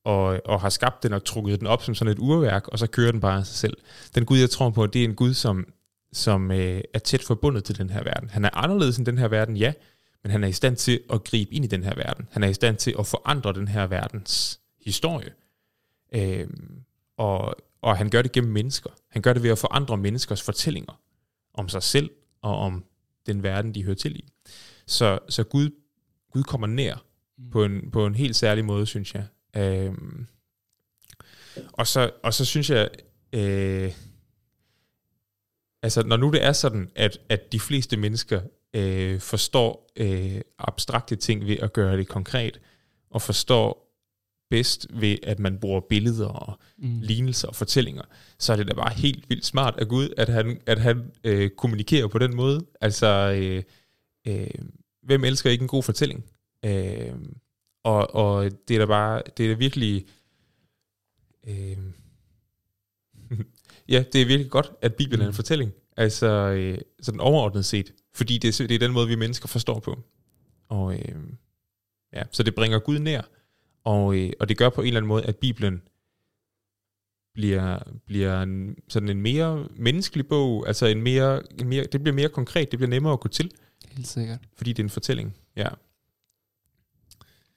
og, 0.04 0.40
og 0.44 0.60
har 0.60 0.68
skabt 0.68 1.02
den 1.02 1.12
og 1.12 1.24
trukket 1.24 1.60
den 1.60 1.66
op 1.66 1.82
som 1.82 1.94
sådan 1.94 2.12
et 2.12 2.18
urværk, 2.18 2.68
og 2.68 2.78
så 2.78 2.86
kører 2.86 3.12
den 3.12 3.20
bare 3.20 3.38
af 3.38 3.46
sig 3.46 3.56
selv. 3.56 3.76
Den 4.14 4.24
Gud, 4.24 4.38
jeg 4.38 4.50
tror 4.50 4.70
på, 4.70 4.86
det 4.86 5.00
er 5.00 5.04
en 5.04 5.14
Gud, 5.14 5.34
som, 5.34 5.66
som 6.12 6.50
øh, 6.50 6.80
er 6.94 6.98
tæt 6.98 7.22
forbundet 7.22 7.64
til 7.64 7.78
den 7.78 7.90
her 7.90 8.02
verden. 8.02 8.30
Han 8.30 8.44
er 8.44 8.50
anderledes 8.52 8.96
end 8.96 9.06
den 9.06 9.18
her 9.18 9.28
verden, 9.28 9.56
ja, 9.56 9.72
men 10.22 10.30
han 10.30 10.44
er 10.44 10.48
i 10.48 10.52
stand 10.52 10.76
til 10.76 11.00
at 11.12 11.24
gribe 11.24 11.54
ind 11.54 11.64
i 11.64 11.68
den 11.68 11.84
her 11.84 11.94
verden. 11.94 12.28
Han 12.30 12.42
er 12.42 12.48
i 12.48 12.54
stand 12.54 12.76
til 12.76 12.94
at 12.98 13.06
forandre 13.06 13.52
den 13.52 13.68
her 13.68 13.86
verdens 13.86 14.60
historie. 14.84 15.32
Øh, 16.14 16.48
og, 17.16 17.56
og 17.82 17.96
han 17.96 18.10
gør 18.10 18.22
det 18.22 18.32
gennem 18.32 18.52
mennesker. 18.52 18.90
Han 19.08 19.22
gør 19.22 19.32
det 19.32 19.42
ved 19.42 19.50
at 19.50 19.58
forandre 19.58 19.96
menneskers 19.96 20.42
fortællinger 20.42 21.00
om 21.54 21.68
sig 21.68 21.82
selv 21.82 22.10
og 22.42 22.58
om 22.58 22.84
den 23.26 23.42
verden, 23.42 23.74
de 23.74 23.84
hører 23.84 23.96
til 23.96 24.16
i. 24.16 24.28
Så, 24.86 25.18
så 25.28 25.44
Gud, 25.44 25.70
Gud 26.32 26.42
kommer 26.42 26.66
nær 26.66 27.04
på 27.52 27.64
en, 27.64 27.90
på 27.90 28.06
en 28.06 28.14
helt 28.14 28.36
særlig 28.36 28.64
måde, 28.64 28.86
synes 28.86 29.14
jeg. 29.14 29.26
Øhm, 29.56 30.26
og, 31.72 31.86
så, 31.86 32.10
og 32.22 32.34
så 32.34 32.44
synes 32.44 32.70
jeg, 32.70 32.90
øh, 33.32 33.92
altså 35.82 36.02
når 36.02 36.16
nu 36.16 36.30
det 36.30 36.44
er 36.44 36.52
sådan, 36.52 36.90
at, 36.94 37.18
at 37.28 37.52
de 37.52 37.60
fleste 37.60 37.96
mennesker 37.96 38.40
øh, 38.74 39.20
forstår 39.20 39.90
øh, 39.96 40.40
abstrakte 40.58 41.16
ting 41.16 41.46
ved 41.46 41.56
at 41.56 41.72
gøre 41.72 41.96
det 41.96 42.08
konkret, 42.08 42.60
og 43.10 43.22
forstår 43.22 43.91
bedst 44.52 44.86
ved, 44.90 45.16
at 45.22 45.38
man 45.38 45.58
bruger 45.58 45.80
billeder 45.80 46.26
og 46.28 46.58
Mm. 46.78 47.00
lignelser 47.00 47.48
og 47.48 47.56
fortællinger, 47.56 48.02
så 48.38 48.52
er 48.52 48.56
det 48.56 48.66
da 48.68 48.72
bare 48.74 48.92
helt 48.94 49.28
vildt 49.30 49.44
smart 49.46 49.74
af 49.78 49.88
Gud, 49.88 50.08
at 50.16 50.28
han, 50.28 50.60
at 50.66 50.80
han 50.80 51.12
øh, 51.24 51.50
kommunikerer 51.50 52.06
på 52.06 52.18
den 52.18 52.36
måde. 52.36 52.66
Altså, 52.80 53.06
øh, 53.40 53.62
øh, 54.28 54.50
hvem 55.02 55.24
elsker 55.24 55.50
ikke 55.50 55.62
en 55.62 55.68
god 55.68 55.82
fortælling? 55.82 56.24
Øh, 56.64 57.12
og, 57.84 58.14
og 58.14 58.50
det 58.68 58.74
er 58.74 58.78
da 58.78 58.86
bare, 58.86 59.22
det 59.36 59.44
er 59.46 59.48
da 59.48 59.54
virkelig, 59.58 60.06
øh, 61.48 61.76
ja, 63.88 64.04
det 64.12 64.22
er 64.22 64.26
virkelig 64.26 64.50
godt, 64.50 64.72
at 64.82 64.94
Bibelen 64.94 65.20
er 65.20 65.24
en 65.26 65.28
Mm. 65.30 65.34
fortælling. 65.34 65.72
Altså, 65.96 66.26
øh, 66.26 66.78
sådan 67.02 67.20
overordnet 67.20 67.64
set. 67.64 67.92
Fordi 68.14 68.38
det, 68.38 68.60
er- 68.60 68.66
det 68.66 68.74
er 68.74 68.78
den 68.78 68.92
måde, 68.92 69.08
vi 69.08 69.14
mennesker 69.14 69.48
forstår 69.48 69.80
på. 69.80 69.98
Og 70.68 70.94
øh, 70.94 71.14
ja, 72.12 72.22
så 72.30 72.42
det 72.42 72.54
bringer 72.54 72.78
Gud 72.78 72.98
nær. 72.98 73.22
Og, 73.84 74.16
øh, 74.18 74.32
og 74.40 74.48
det 74.48 74.56
gør 74.56 74.68
på 74.68 74.80
en 74.80 74.86
eller 74.86 75.00
anden 75.00 75.08
måde, 75.08 75.24
at 75.24 75.36
Bibelen 75.36 75.82
bliver, 77.34 77.78
bliver 78.06 78.42
en, 78.42 78.76
sådan 78.88 79.08
en 79.08 79.22
mere 79.22 79.68
menneskelig 79.76 80.26
bog, 80.28 80.66
altså 80.66 80.86
en 80.86 81.02
mere, 81.02 81.42
en 81.60 81.68
mere, 81.68 81.84
det 81.84 82.02
bliver 82.02 82.14
mere 82.14 82.28
konkret, 82.28 82.70
det 82.70 82.78
bliver 82.78 82.90
nemmere 82.90 83.12
at 83.12 83.20
gå 83.20 83.28
til, 83.28 83.50
Helt 83.88 84.06
sikkert. 84.06 84.38
fordi 84.54 84.72
det 84.72 84.78
er 84.78 84.84
en 84.84 84.90
fortælling. 84.90 85.36
Ja. 85.56 85.68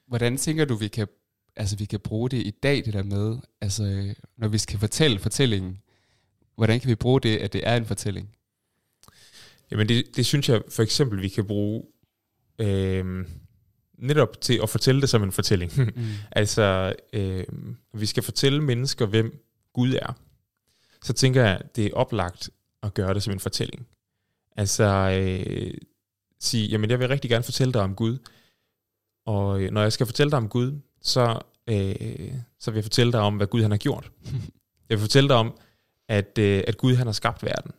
Hvordan 0.07 0.37
tænker 0.37 0.65
du, 0.65 0.75
vi 0.75 0.87
kan, 0.87 1.07
altså, 1.55 1.77
vi 1.77 1.85
kan 1.85 1.99
bruge 1.99 2.29
det 2.29 2.37
i 2.37 2.51
dag, 2.51 2.85
det 2.85 2.93
der 2.93 3.03
med, 3.03 3.37
altså, 3.61 3.83
øh, 3.83 4.15
når 4.37 4.47
vi 4.47 4.57
skal 4.57 4.79
fortælle 4.79 5.19
fortællingen, 5.19 5.81
hvordan 6.55 6.79
kan 6.79 6.89
vi 6.89 6.95
bruge 6.95 7.21
det, 7.21 7.37
at 7.37 7.53
det 7.53 7.67
er 7.67 7.75
en 7.77 7.85
fortælling? 7.85 8.35
Jamen 9.71 9.89
det, 9.89 10.15
det 10.15 10.25
synes 10.25 10.49
jeg 10.49 10.61
for 10.69 10.83
eksempel, 10.83 11.21
vi 11.21 11.29
kan 11.29 11.47
bruge 11.47 11.83
øh, 12.59 13.25
netop 13.97 14.41
til 14.41 14.59
at 14.63 14.69
fortælle 14.69 15.01
det 15.01 15.09
som 15.09 15.23
en 15.23 15.31
fortælling. 15.31 15.71
Mm. 15.95 16.05
altså, 16.31 16.95
øh, 17.13 17.43
vi 17.93 18.05
skal 18.05 18.23
fortælle 18.23 18.63
mennesker, 18.63 19.05
hvem 19.05 19.43
Gud 19.73 19.93
er. 19.93 20.13
Så 21.03 21.13
tænker 21.13 21.43
jeg, 21.43 21.61
det 21.75 21.85
er 21.85 21.93
oplagt 21.93 22.49
at 22.83 22.93
gøre 22.93 23.13
det 23.13 23.23
som 23.23 23.33
en 23.33 23.39
fortælling. 23.39 23.87
Altså, 24.57 24.85
øh, 25.21 25.73
sige, 26.39 26.67
jamen 26.67 26.89
jeg 26.89 26.99
vil 26.99 27.07
rigtig 27.07 27.29
gerne 27.29 27.43
fortælle 27.43 27.73
dig 27.73 27.81
om 27.81 27.95
Gud. 27.95 28.17
Og 29.25 29.61
øh, 29.61 29.71
når 29.71 29.81
jeg 29.81 29.93
skal 29.93 30.05
fortælle 30.05 30.31
dig 30.31 30.37
om 30.37 30.49
Gud, 30.49 30.79
så, 31.01 31.39
øh, 31.67 32.33
så 32.59 32.71
vil 32.71 32.77
jeg 32.77 32.83
fortælle 32.83 33.11
dig 33.11 33.19
om, 33.19 33.35
hvad 33.37 33.47
Gud 33.47 33.61
han 33.61 33.71
har 33.71 33.77
gjort. 33.77 34.11
Jeg 34.89 34.97
vil 34.97 34.99
fortælle 34.99 35.29
dig 35.29 35.37
om, 35.37 35.57
at, 36.07 36.37
øh, 36.37 36.63
at 36.67 36.77
Gud 36.77 36.95
han 36.95 37.07
har 37.07 37.13
skabt 37.13 37.43
verden. 37.43 37.71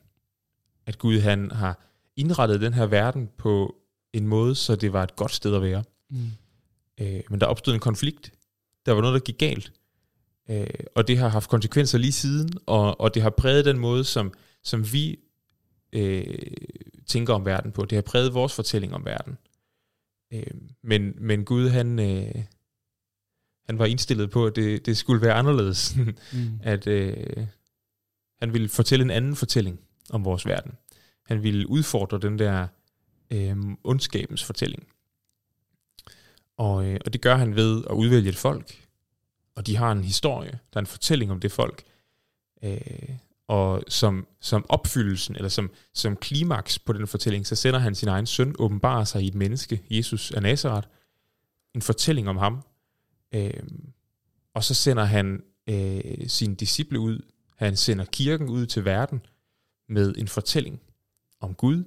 At 0.87 0.99
Gud 0.99 1.19
han 1.19 1.51
har 1.51 1.79
indrettet 2.17 2.61
den 2.61 2.75
her 2.75 2.87
verden 2.87 3.29
på 3.39 3.77
en 4.13 4.27
måde, 4.27 4.55
så 4.55 4.77
det 4.77 4.93
var 4.93 5.03
et 5.03 5.17
godt 5.17 5.35
sted 5.35 5.55
at 5.55 5.63
være. 5.63 5.85
Mm. 6.11 6.31
Øh, 7.01 7.21
men 7.31 7.41
der 7.41 7.47
opstod 7.47 7.75
en 7.75 7.81
konflikt. 7.81 8.33
Der 8.87 8.93
var 8.93 9.01
noget, 9.01 9.15
der 9.15 9.21
gik 9.21 9.39
galt. 9.39 9.73
Øh, 10.51 10.67
og 10.95 11.09
det 11.09 11.19
har 11.19 11.29
haft 11.29 11.51
konsekvenser 11.51 11.99
lige 11.99 12.13
siden, 12.13 12.51
og, 12.67 13.01
og 13.01 13.15
det 13.15 13.23
har 13.23 13.31
præget 13.31 13.65
den 13.65 13.79
måde, 13.79 14.05
som, 14.05 14.33
som 14.63 14.93
vi 14.93 15.19
øh, 15.93 16.39
tænker 17.07 17.35
om 17.35 17.47
verden 17.47 17.73
på. 17.73 17.85
Det 17.85 17.97
har 17.97 18.03
præget 18.03 18.35
vores 18.35 18.55
fortælling 18.55 18.95
om 18.95 19.05
verden. 19.05 19.39
Øh, 20.33 20.61
men, 20.83 21.15
men 21.21 21.45
Gud, 21.45 21.69
han, 21.69 21.99
øh, 21.99 22.45
han 23.67 23.79
var 23.79 23.87
indstillet 23.87 24.31
på, 24.31 24.47
at 24.47 24.57
det, 24.57 24.87
det 24.87 24.97
skulle 24.97 25.23
være 25.23 25.35
anderledes. 25.35 25.97
Mm. 26.33 26.61
at 26.63 26.87
øh, 26.87 27.47
han 28.39 28.53
ville 28.53 28.69
fortælle 28.69 29.05
en 29.05 29.11
anden 29.11 29.37
fortælling 29.37 29.81
om 30.11 30.25
vores 30.25 30.47
verden. 30.47 30.73
Han 31.25 31.43
ville 31.43 31.69
udfordre 31.69 32.19
den 32.19 32.39
der 32.39 32.67
øh, 33.31 33.57
ondskabens 33.85 34.45
fortælling. 34.45 34.87
Og, 36.57 36.87
øh, 36.87 37.01
og 37.05 37.13
det 37.13 37.21
gør 37.21 37.37
han 37.37 37.57
ved 37.57 37.85
at 37.91 37.95
udvælge 37.95 38.29
et 38.29 38.37
folk, 38.37 38.87
og 39.55 39.67
de 39.67 39.77
har 39.77 39.93
en 39.93 40.05
historie, 40.05 40.51
der 40.51 40.77
er 40.77 40.81
en 40.81 40.87
fortælling 40.87 41.31
om 41.31 41.41
det 41.41 41.53
folk. 41.53 41.83
Øh, 42.63 42.81
og 43.49 43.83
som, 43.89 44.27
som 44.41 44.67
opfyldelsen, 44.69 45.37
eller 45.37 45.49
som, 45.49 45.71
som 45.95 46.17
klimaks 46.17 46.79
på 46.79 46.93
den 46.93 47.07
fortælling, 47.07 47.47
så 47.47 47.57
sender 47.57 47.79
han 47.79 47.95
sin 47.95 48.09
egen 48.09 48.27
søn, 48.27 48.55
åbenbarer 48.59 49.05
sig 49.05 49.23
i 49.23 49.27
et 49.27 49.35
menneske, 49.35 49.83
Jesus 49.91 50.31
af 50.31 50.43
Nazareth, 50.43 50.89
en 51.75 51.83
fortælling 51.83 52.29
om 52.29 52.37
ham. 52.37 52.63
Øh, 53.35 53.63
og 54.55 54.65
så 54.65 54.75
sender 54.75 55.05
han 55.05 55.43
øh, 55.67 56.29
sine 56.29 56.55
disciple 56.55 57.01
ud, 57.01 57.21
han 57.57 57.77
sender 57.77 58.05
kirken 58.05 58.49
ud 58.49 58.67
til 58.67 58.85
verden 58.85 59.21
med 59.89 60.15
en 60.19 60.29
fortælling 60.29 60.81
om 61.41 61.55
Gud 61.55 61.85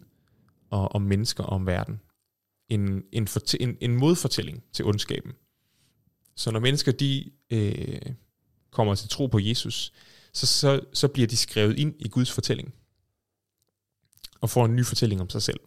og 0.70 0.96
om 0.96 1.02
mennesker 1.02 1.44
og 1.44 1.50
om 1.50 1.68
verden. 1.68 2.00
En, 2.70 3.04
en, 3.12 3.28
en, 3.60 3.78
en 3.82 3.96
modfortælling 3.96 4.64
til 4.74 4.86
ondskaben. 4.86 5.32
Så 6.36 6.52
når 6.52 6.60
mennesker 6.60 6.92
de 6.92 7.32
øh, 7.50 8.02
kommer 8.72 8.96
til 8.96 9.10
tro 9.10 9.28
på 9.28 9.40
Jesus, 9.40 9.94
så, 10.34 10.48
så, 10.48 10.82
så 10.94 11.08
bliver 11.08 11.28
de 11.28 11.38
skrevet 11.38 11.78
ind 11.78 11.96
i 12.00 12.08
Guds 12.08 12.32
fortælling 12.32 12.74
og 14.42 14.50
får 14.50 14.66
en 14.66 14.76
ny 14.76 14.86
fortælling 14.86 15.22
om 15.22 15.30
sig 15.30 15.42
selv. 15.42 15.60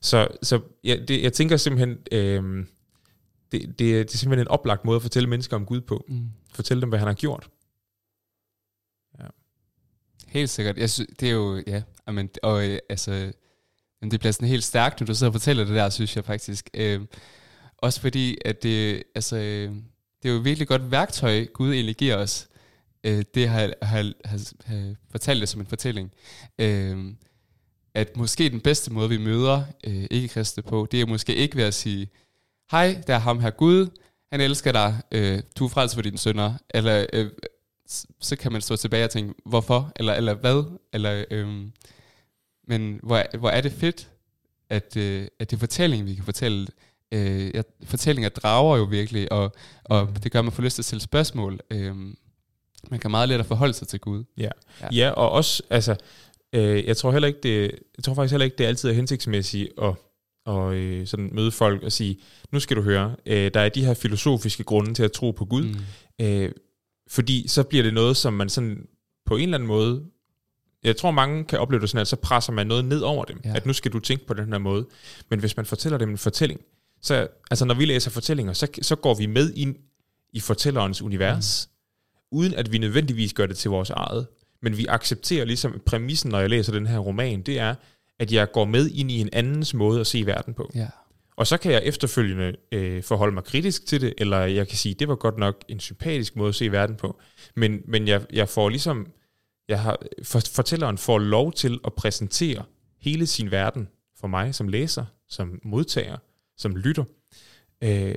Så, 0.00 0.28
så 0.42 0.60
ja, 0.84 0.96
det, 1.08 1.22
jeg 1.22 1.32
tænker 1.32 1.56
simpelthen, 1.56 1.98
øh, 2.12 2.66
det, 3.52 3.68
det, 3.68 3.78
det 3.78 4.14
er 4.14 4.18
simpelthen 4.18 4.46
en 4.46 4.48
oplagt 4.48 4.84
måde 4.84 4.96
at 4.96 5.02
fortælle 5.02 5.28
mennesker 5.28 5.56
om 5.56 5.66
Gud 5.66 5.80
på. 5.80 6.04
Mm. 6.08 6.30
Fortælle 6.52 6.80
dem, 6.80 6.88
hvad 6.88 6.98
han 6.98 7.08
har 7.08 7.14
gjort. 7.14 7.50
Helt 10.30 10.50
sikkert. 10.50 10.78
Jeg 10.78 10.90
synes, 10.90 11.10
det 11.20 11.28
er 11.28 11.32
jo, 11.32 11.62
ja, 11.66 11.82
amen, 12.06 12.30
og 12.42 12.68
øh, 12.68 12.78
altså, 12.88 13.32
jamen, 14.02 14.10
det 14.10 14.20
bliver 14.20 14.32
sådan 14.32 14.48
helt 14.48 14.64
stærkt, 14.64 15.00
når 15.00 15.06
du 15.06 15.14
sidder 15.14 15.30
og 15.30 15.34
fortæller 15.34 15.64
det 15.64 15.74
der, 15.74 15.90
synes 15.90 16.16
jeg 16.16 16.24
faktisk. 16.24 16.70
Øh, 16.74 17.00
også 17.78 18.00
fordi, 18.00 18.38
at 18.44 18.62
det, 18.62 19.02
altså, 19.14 19.36
øhm, 19.36 19.84
det 20.22 20.28
er 20.28 20.32
jo 20.32 20.38
et 20.38 20.44
virkelig 20.44 20.68
godt 20.68 20.90
værktøj, 20.90 21.44
Gud 21.44 21.72
egentlig 21.72 21.96
giver 21.96 22.16
os. 22.16 22.48
Øh, 23.04 23.24
det 23.34 23.48
har, 23.48 23.72
har, 23.82 24.12
har, 24.24 24.38
har 24.64 24.94
fortalt 25.10 25.40
det 25.40 25.48
som 25.48 25.60
en 25.60 25.66
fortælling. 25.66 26.12
Øh, 26.58 27.14
at 27.94 28.16
måske 28.16 28.48
den 28.48 28.60
bedste 28.60 28.92
måde, 28.92 29.08
vi 29.08 29.18
møder 29.18 29.64
øh, 29.84 30.06
ikke-kristne 30.10 30.62
på, 30.62 30.88
det 30.90 31.00
er 31.00 31.06
måske 31.06 31.34
ikke 31.34 31.56
ved 31.56 31.64
at 31.64 31.74
sige, 31.74 32.08
hej, 32.70 33.02
der 33.06 33.14
er 33.14 33.18
ham 33.18 33.40
her 33.40 33.50
Gud, 33.50 33.86
han 34.32 34.40
elsker 34.40 34.72
dig, 34.72 35.02
øh, 35.12 35.42
du 35.58 35.64
er 35.64 35.68
frelst 35.68 35.94
for 35.94 36.02
dine 36.02 36.18
sønner, 36.18 36.54
eller 36.70 37.06
øh, 37.12 37.30
så 38.20 38.36
kan 38.36 38.52
man 38.52 38.60
stå 38.60 38.76
tilbage 38.76 39.04
og 39.04 39.10
tænke, 39.10 39.34
hvorfor, 39.44 39.92
eller, 39.96 40.14
eller 40.14 40.34
hvad, 40.34 40.78
eller, 40.92 41.24
Øh, 41.30 41.66
men 42.68 43.00
hvor, 43.02 43.38
hvor 43.38 43.50
er 43.50 43.60
det 43.60 43.72
fedt, 43.72 44.08
at, 44.70 44.96
øh, 44.96 45.26
at 45.38 45.50
det 45.50 45.56
er 45.56 45.60
fortælling, 45.60 46.06
vi 46.06 46.14
kan 46.14 46.24
fortælle. 46.24 46.66
Øh, 47.12 47.50
jeg, 47.54 47.64
fortællinger 47.84 48.28
drager 48.28 48.76
jo 48.76 48.84
virkelig, 48.84 49.32
og, 49.32 49.52
og 49.84 50.08
det 50.22 50.32
gør, 50.32 50.38
at 50.38 50.44
man 50.44 50.52
får 50.52 50.62
lyst 50.62 50.74
til 50.74 50.80
at 50.82 50.86
stille 50.86 51.02
spørgsmål. 51.02 51.60
Øhm, 51.70 52.16
man 52.90 53.00
kan 53.00 53.10
meget 53.10 53.28
let 53.28 53.38
at 53.40 53.46
forholde 53.46 53.72
sig 53.74 53.88
til 53.88 54.00
Gud. 54.00 54.24
Ja, 54.38 54.42
Ja. 54.42 54.48
ja. 54.82 54.88
ja 54.92 55.10
og 55.10 55.30
også, 55.30 55.62
altså, 55.70 55.96
øh, 56.52 56.84
jeg 56.86 56.96
tror 56.96 57.12
heller 57.12 57.28
ikke, 57.28 57.40
det, 57.42 57.60
jeg 57.96 58.04
tror 58.04 58.14
faktisk 58.14 58.32
heller 58.32 58.44
ikke, 58.44 58.56
det 58.58 58.64
altid 58.64 58.88
er 58.88 58.92
hensigtsmæssigt 58.92 59.68
at, 59.82 59.94
og, 60.46 60.74
øh, 60.74 61.06
sådan 61.06 61.30
møde 61.32 61.50
folk 61.50 61.82
og 61.82 61.92
sige, 61.92 62.18
nu 62.52 62.60
skal 62.60 62.76
du 62.76 62.82
høre, 62.82 63.16
øh, 63.26 63.50
der 63.54 63.60
er 63.60 63.68
de 63.68 63.84
her 63.84 63.94
filosofiske 63.94 64.64
grunde 64.64 64.94
til 64.94 65.02
at 65.02 65.12
tro 65.12 65.30
på 65.30 65.44
Gud, 65.44 65.64
Mm. 65.64 66.24
øh, 66.26 66.52
fordi 67.08 67.48
så 67.48 67.62
bliver 67.62 67.82
det 67.82 67.94
noget, 67.94 68.16
som 68.16 68.32
man 68.32 68.48
sådan 68.48 68.86
på 69.26 69.36
en 69.36 69.42
eller 69.42 69.54
anden 69.58 69.66
måde, 69.68 70.04
jeg 70.84 70.96
tror 70.96 71.10
mange 71.10 71.44
kan 71.44 71.58
opleve 71.58 71.80
det 71.80 71.90
sådan, 71.90 72.00
at 72.00 72.08
så 72.08 72.16
presser 72.16 72.52
man 72.52 72.66
noget 72.66 72.84
ned 72.84 73.00
over 73.00 73.24
dem, 73.24 73.40
Ja. 73.44 73.52
at 73.56 73.66
nu 73.66 73.72
skal 73.72 73.92
du 73.92 73.98
tænke 74.00 74.26
på 74.26 74.34
den 74.34 74.52
her 74.52 74.58
måde. 74.58 74.86
Men 75.30 75.40
hvis 75.40 75.56
man 75.56 75.66
fortæller 75.66 75.98
dem 75.98 76.10
en 76.10 76.18
fortælling, 76.18 76.60
så 77.02 77.28
altså 77.50 77.64
når 77.64 77.74
vi 77.74 77.84
læser 77.84 78.10
fortællinger, 78.10 78.52
så, 78.52 78.66
så 78.82 78.96
går 78.96 79.14
vi 79.14 79.26
med 79.26 79.52
ind 79.54 79.76
i 80.32 80.40
fortællerens 80.40 81.02
univers, 81.02 81.68
mm. 82.32 82.38
uden 82.38 82.54
at 82.54 82.72
vi 82.72 82.78
nødvendigvis 82.78 83.32
gør 83.32 83.46
det 83.46 83.56
til 83.56 83.70
vores 83.70 83.90
eget. 83.90 84.26
Men 84.62 84.76
vi 84.76 84.86
accepterer 84.88 85.44
ligesom 85.44 85.80
præmissen, 85.86 86.30
når 86.30 86.40
jeg 86.40 86.50
læser 86.50 86.72
den 86.72 86.86
her 86.86 86.98
roman, 86.98 87.42
det 87.42 87.58
er, 87.58 87.74
at 88.18 88.32
jeg 88.32 88.52
går 88.52 88.64
med 88.64 88.90
ind 88.90 89.10
i 89.10 89.20
en 89.20 89.28
andens 89.32 89.74
måde 89.74 90.00
at 90.00 90.06
se 90.06 90.26
verden 90.26 90.54
på. 90.54 90.70
Ja. 90.74 90.86
Og 91.36 91.46
så 91.46 91.56
kan 91.56 91.72
jeg 91.72 91.82
efterfølgende 91.84 92.56
øh, 92.72 93.02
forholde 93.02 93.34
mig 93.34 93.44
kritisk 93.44 93.86
til 93.86 94.00
det, 94.00 94.14
eller 94.18 94.38
jeg 94.38 94.68
kan 94.68 94.78
sige, 94.78 94.94
det 94.94 95.08
var 95.08 95.14
godt 95.14 95.38
nok 95.38 95.64
en 95.68 95.80
sympatisk 95.80 96.36
måde 96.36 96.48
at 96.48 96.54
se 96.54 96.72
verden 96.72 96.96
på. 96.96 97.20
Men, 97.56 97.80
men 97.88 98.08
jeg, 98.08 98.22
jeg 98.32 98.48
får 98.48 98.68
ligesom, 98.68 99.06
jeg 99.70 99.82
har, 99.82 99.98
for, 100.22 100.40
fortælleren 100.52 100.98
får 100.98 101.18
lov 101.18 101.52
til 101.52 101.80
at 101.84 101.94
præsentere 101.94 102.64
hele 102.98 103.26
sin 103.26 103.50
verden 103.50 103.88
for 104.16 104.28
mig 104.28 104.54
som 104.54 104.68
læser, 104.68 105.04
som 105.28 105.60
modtager, 105.64 106.16
som 106.56 106.76
lytter, 106.76 107.04
øh, 107.82 108.14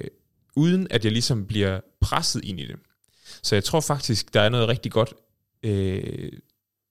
uden 0.55 0.87
at 0.89 1.03
jeg 1.03 1.11
ligesom 1.11 1.45
bliver 1.45 1.79
presset 2.01 2.45
ind 2.45 2.59
i 2.59 2.67
det. 2.67 2.75
Så 3.43 3.55
jeg 3.55 3.63
tror 3.63 3.81
faktisk, 3.81 4.33
der 4.33 4.41
er 4.41 4.49
noget 4.49 4.67
rigtig 4.67 4.91
godt, 4.91 5.13
øh, 5.63 6.31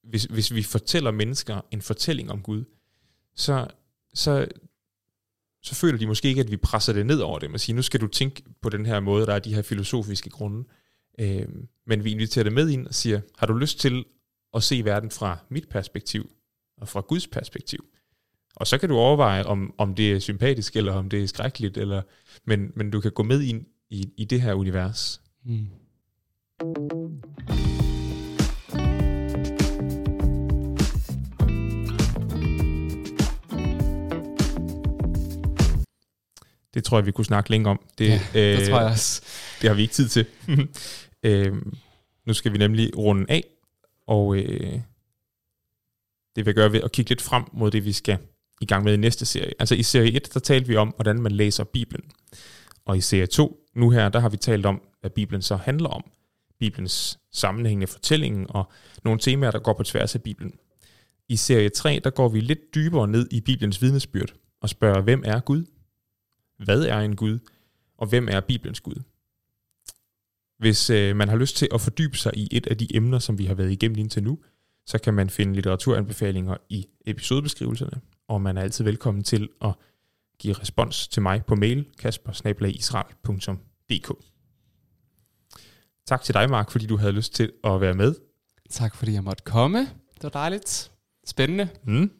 hvis, 0.03 0.23
hvis 0.23 0.53
vi 0.53 0.63
fortæller 0.63 1.11
mennesker 1.11 1.61
en 1.71 1.81
fortælling 1.81 2.31
om 2.31 2.41
Gud, 2.41 2.63
så, 3.35 3.67
så, 4.13 4.47
så 5.63 5.75
føler 5.75 5.97
de 5.97 6.07
måske 6.07 6.27
ikke, 6.27 6.41
at 6.41 6.51
vi 6.51 6.57
presser 6.57 6.93
det 6.93 7.05
ned 7.05 7.19
over 7.19 7.39
dem 7.39 7.53
og 7.53 7.59
siger, 7.59 7.75
nu 7.75 7.81
skal 7.81 8.01
du 8.01 8.07
tænke 8.07 8.43
på 8.61 8.69
den 8.69 8.85
her 8.85 8.99
måde, 8.99 9.25
der 9.25 9.33
er 9.33 9.39
de 9.39 9.55
her 9.55 9.61
filosofiske 9.61 10.29
grunde. 10.29 10.63
Øh, 11.19 11.47
men 11.87 12.03
vi 12.03 12.11
inviterer 12.11 12.43
det 12.43 12.53
med 12.53 12.69
ind 12.69 12.87
og 12.87 12.93
siger, 12.93 13.21
har 13.37 13.47
du 13.47 13.53
lyst 13.53 13.79
til 13.79 14.05
at 14.53 14.63
se 14.63 14.85
verden 14.85 15.11
fra 15.11 15.37
mit 15.49 15.69
perspektiv 15.69 16.31
og 16.77 16.87
fra 16.87 17.01
Guds 17.01 17.27
perspektiv? 17.27 17.85
Og 18.55 18.67
så 18.67 18.77
kan 18.77 18.89
du 18.89 18.97
overveje, 18.97 19.43
om, 19.43 19.73
om 19.77 19.95
det 19.95 20.11
er 20.11 20.19
sympatisk, 20.19 20.75
eller 20.75 20.93
om 20.93 21.09
det 21.09 21.23
er 21.23 21.27
skrækkeligt, 21.27 21.77
eller, 21.77 22.01
men, 22.45 22.71
men 22.75 22.91
du 22.91 22.99
kan 23.01 23.11
gå 23.11 23.23
med 23.23 23.41
ind 23.41 23.65
i, 23.89 24.09
i 24.17 24.25
det 24.25 24.41
her 24.41 24.53
univers. 24.53 25.21
Mm. 25.45 25.67
Det 36.73 36.83
tror 36.83 36.97
jeg, 36.97 37.05
vi 37.05 37.11
kunne 37.11 37.25
snakke 37.25 37.49
længe 37.49 37.69
om. 37.69 37.79
Det, 37.97 38.07
Ja, 38.07 38.19
det 38.33 38.61
øh, 38.61 38.67
tror 38.67 38.79
jeg 38.79 38.89
også. 38.91 39.21
Det 39.61 39.69
har 39.69 39.75
vi 39.75 39.81
ikke 39.81 39.93
tid 39.93 40.07
til. 40.07 40.25
øh, 41.23 41.53
nu 42.25 42.33
skal 42.33 42.53
vi 42.53 42.57
nemlig 42.57 42.97
runde 42.97 43.25
af, 43.29 43.43
og 44.07 44.35
øh, 44.37 44.79
det 46.35 46.45
vil 46.45 46.45
jeg 46.45 46.55
gøre 46.55 46.71
ved 46.71 46.81
at 46.81 46.91
kigge 46.91 47.09
lidt 47.09 47.21
frem 47.21 47.43
mod 47.53 47.71
det, 47.71 47.85
vi 47.85 47.91
skal 47.91 48.17
i 48.61 48.65
gang 48.65 48.83
med 48.83 48.93
i 48.93 48.97
næste 48.97 49.25
serie. 49.25 49.53
Altså 49.59 49.75
i 49.75 49.83
serie 49.83 50.11
1, 50.11 50.33
der 50.33 50.39
talte 50.39 50.67
vi 50.67 50.75
om, 50.75 50.93
hvordan 50.95 51.21
man 51.21 51.31
læser 51.31 51.63
Bibelen. 51.63 52.05
Og 52.85 52.97
i 52.97 53.01
serie 53.01 53.25
2, 53.25 53.59
nu 53.75 53.89
her, 53.89 54.09
der 54.09 54.19
har 54.19 54.29
vi 54.29 54.37
talt 54.37 54.65
om, 54.65 54.81
hvad 55.01 55.09
Bibelen 55.09 55.41
så 55.41 55.55
handler 55.55 55.89
om. 55.89 56.03
Bibelens 56.59 57.19
sammenhængende 57.31 57.87
fortælling 57.87 58.51
og 58.51 58.71
nogle 59.03 59.19
temaer, 59.19 59.51
der 59.51 59.59
går 59.59 59.73
på 59.73 59.83
tværs 59.83 60.15
af 60.15 60.23
Bibelen. 60.23 60.53
I 61.29 61.35
serie 61.35 61.69
3, 61.69 62.01
der 62.03 62.09
går 62.09 62.29
vi 62.29 62.39
lidt 62.39 62.75
dybere 62.75 63.07
ned 63.07 63.27
i 63.31 63.41
Bibelens 63.41 63.81
vidnesbyrd 63.81 64.33
og 64.61 64.69
spørger, 64.69 65.01
hvem 65.01 65.23
er 65.25 65.39
Gud? 65.39 65.65
Hvad 66.57 66.81
er 66.83 66.99
en 66.99 67.15
Gud? 67.15 67.39
Og 67.97 68.07
hvem 68.07 68.27
er 68.31 68.39
Bibelens 68.39 68.81
Gud? 68.81 68.95
Hvis 70.63 70.89
øh, 70.89 71.15
man 71.15 71.29
har 71.29 71.35
lyst 71.35 71.57
til 71.57 71.67
at 71.73 71.81
fordybe 71.81 72.17
sig 72.17 72.31
i 72.35 72.47
et 72.51 72.67
af 72.67 72.77
de 72.77 72.95
emner, 72.95 73.19
som 73.19 73.37
vi 73.37 73.45
har 73.45 73.53
været 73.53 73.71
igennem 73.71 73.97
indtil 73.97 74.23
nu, 74.23 74.39
så 74.85 74.97
kan 74.97 75.13
man 75.13 75.29
finde 75.29 75.53
litteraturanbefalinger 75.53 76.57
i 76.69 76.87
episodebeskrivelserne, 77.05 78.01
og 78.27 78.41
man 78.41 78.57
er 78.57 78.61
altid 78.61 78.83
velkommen 78.83 79.23
til 79.23 79.49
at 79.61 79.73
give 80.39 80.53
respons 80.53 81.07
til 81.07 81.21
mig 81.21 81.45
på 81.45 81.55
mail 81.55 81.85
kasper 81.99 82.31
Tak 86.05 86.21
til 86.23 86.33
dig, 86.33 86.49
Mark, 86.49 86.71
fordi 86.71 86.85
du 86.85 86.97
havde 86.97 87.11
lyst 87.11 87.33
til 87.33 87.51
at 87.63 87.81
være 87.81 87.93
med. 87.93 88.15
Tak 88.69 88.95
fordi 88.95 89.13
jeg 89.13 89.23
måtte 89.23 89.43
komme. 89.43 89.79
Det 89.79 90.23
var 90.23 90.29
dejligt. 90.29 90.91
Spændende. 91.25 91.69
Mm. 91.83 92.11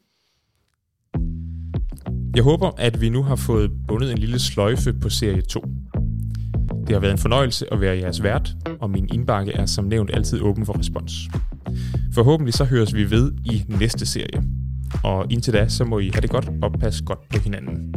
Jeg 2.36 2.44
håber, 2.44 2.72
at 2.78 3.02
vi 3.02 3.10
nu 3.10 3.24
har 3.24 3.36
fået 3.36 3.72
bundet 3.88 4.12
en 4.12 4.18
lille 4.18 4.40
sløjfe 4.40 4.94
på 4.94 5.10
serie 5.10 5.42
2. 5.42 5.66
Det 6.88 6.96
har 6.96 7.00
været 7.00 7.12
en 7.12 7.18
fornøjelse 7.18 7.74
at 7.74 7.82
være 7.82 7.98
jeres 7.98 8.24
vært, 8.24 8.56
og 8.80 8.90
min 8.90 9.10
indbakke 9.14 9.52
er 9.52 9.66
som 9.66 9.86
nævnt 9.86 10.12
altid 10.14 10.42
åben 10.42 10.66
for 10.66 10.80
respons. 10.80 11.14
Forhåbentlig 12.14 12.54
så 12.54 12.64
høres 12.64 12.96
vi 12.96 13.12
ved 13.12 13.32
i 13.46 13.64
næste 13.68 14.06
serie. 14.06 14.44
Og 15.04 15.26
indtil 15.30 15.54
da, 15.54 15.68
så 15.68 15.86
må 15.86 16.00
I 16.00 16.10
have 16.14 16.22
det 16.22 16.30
godt 16.30 16.50
og 16.62 16.74
passe 16.80 17.04
godt 17.04 17.30
på 17.30 17.40
hinanden. 17.44 17.94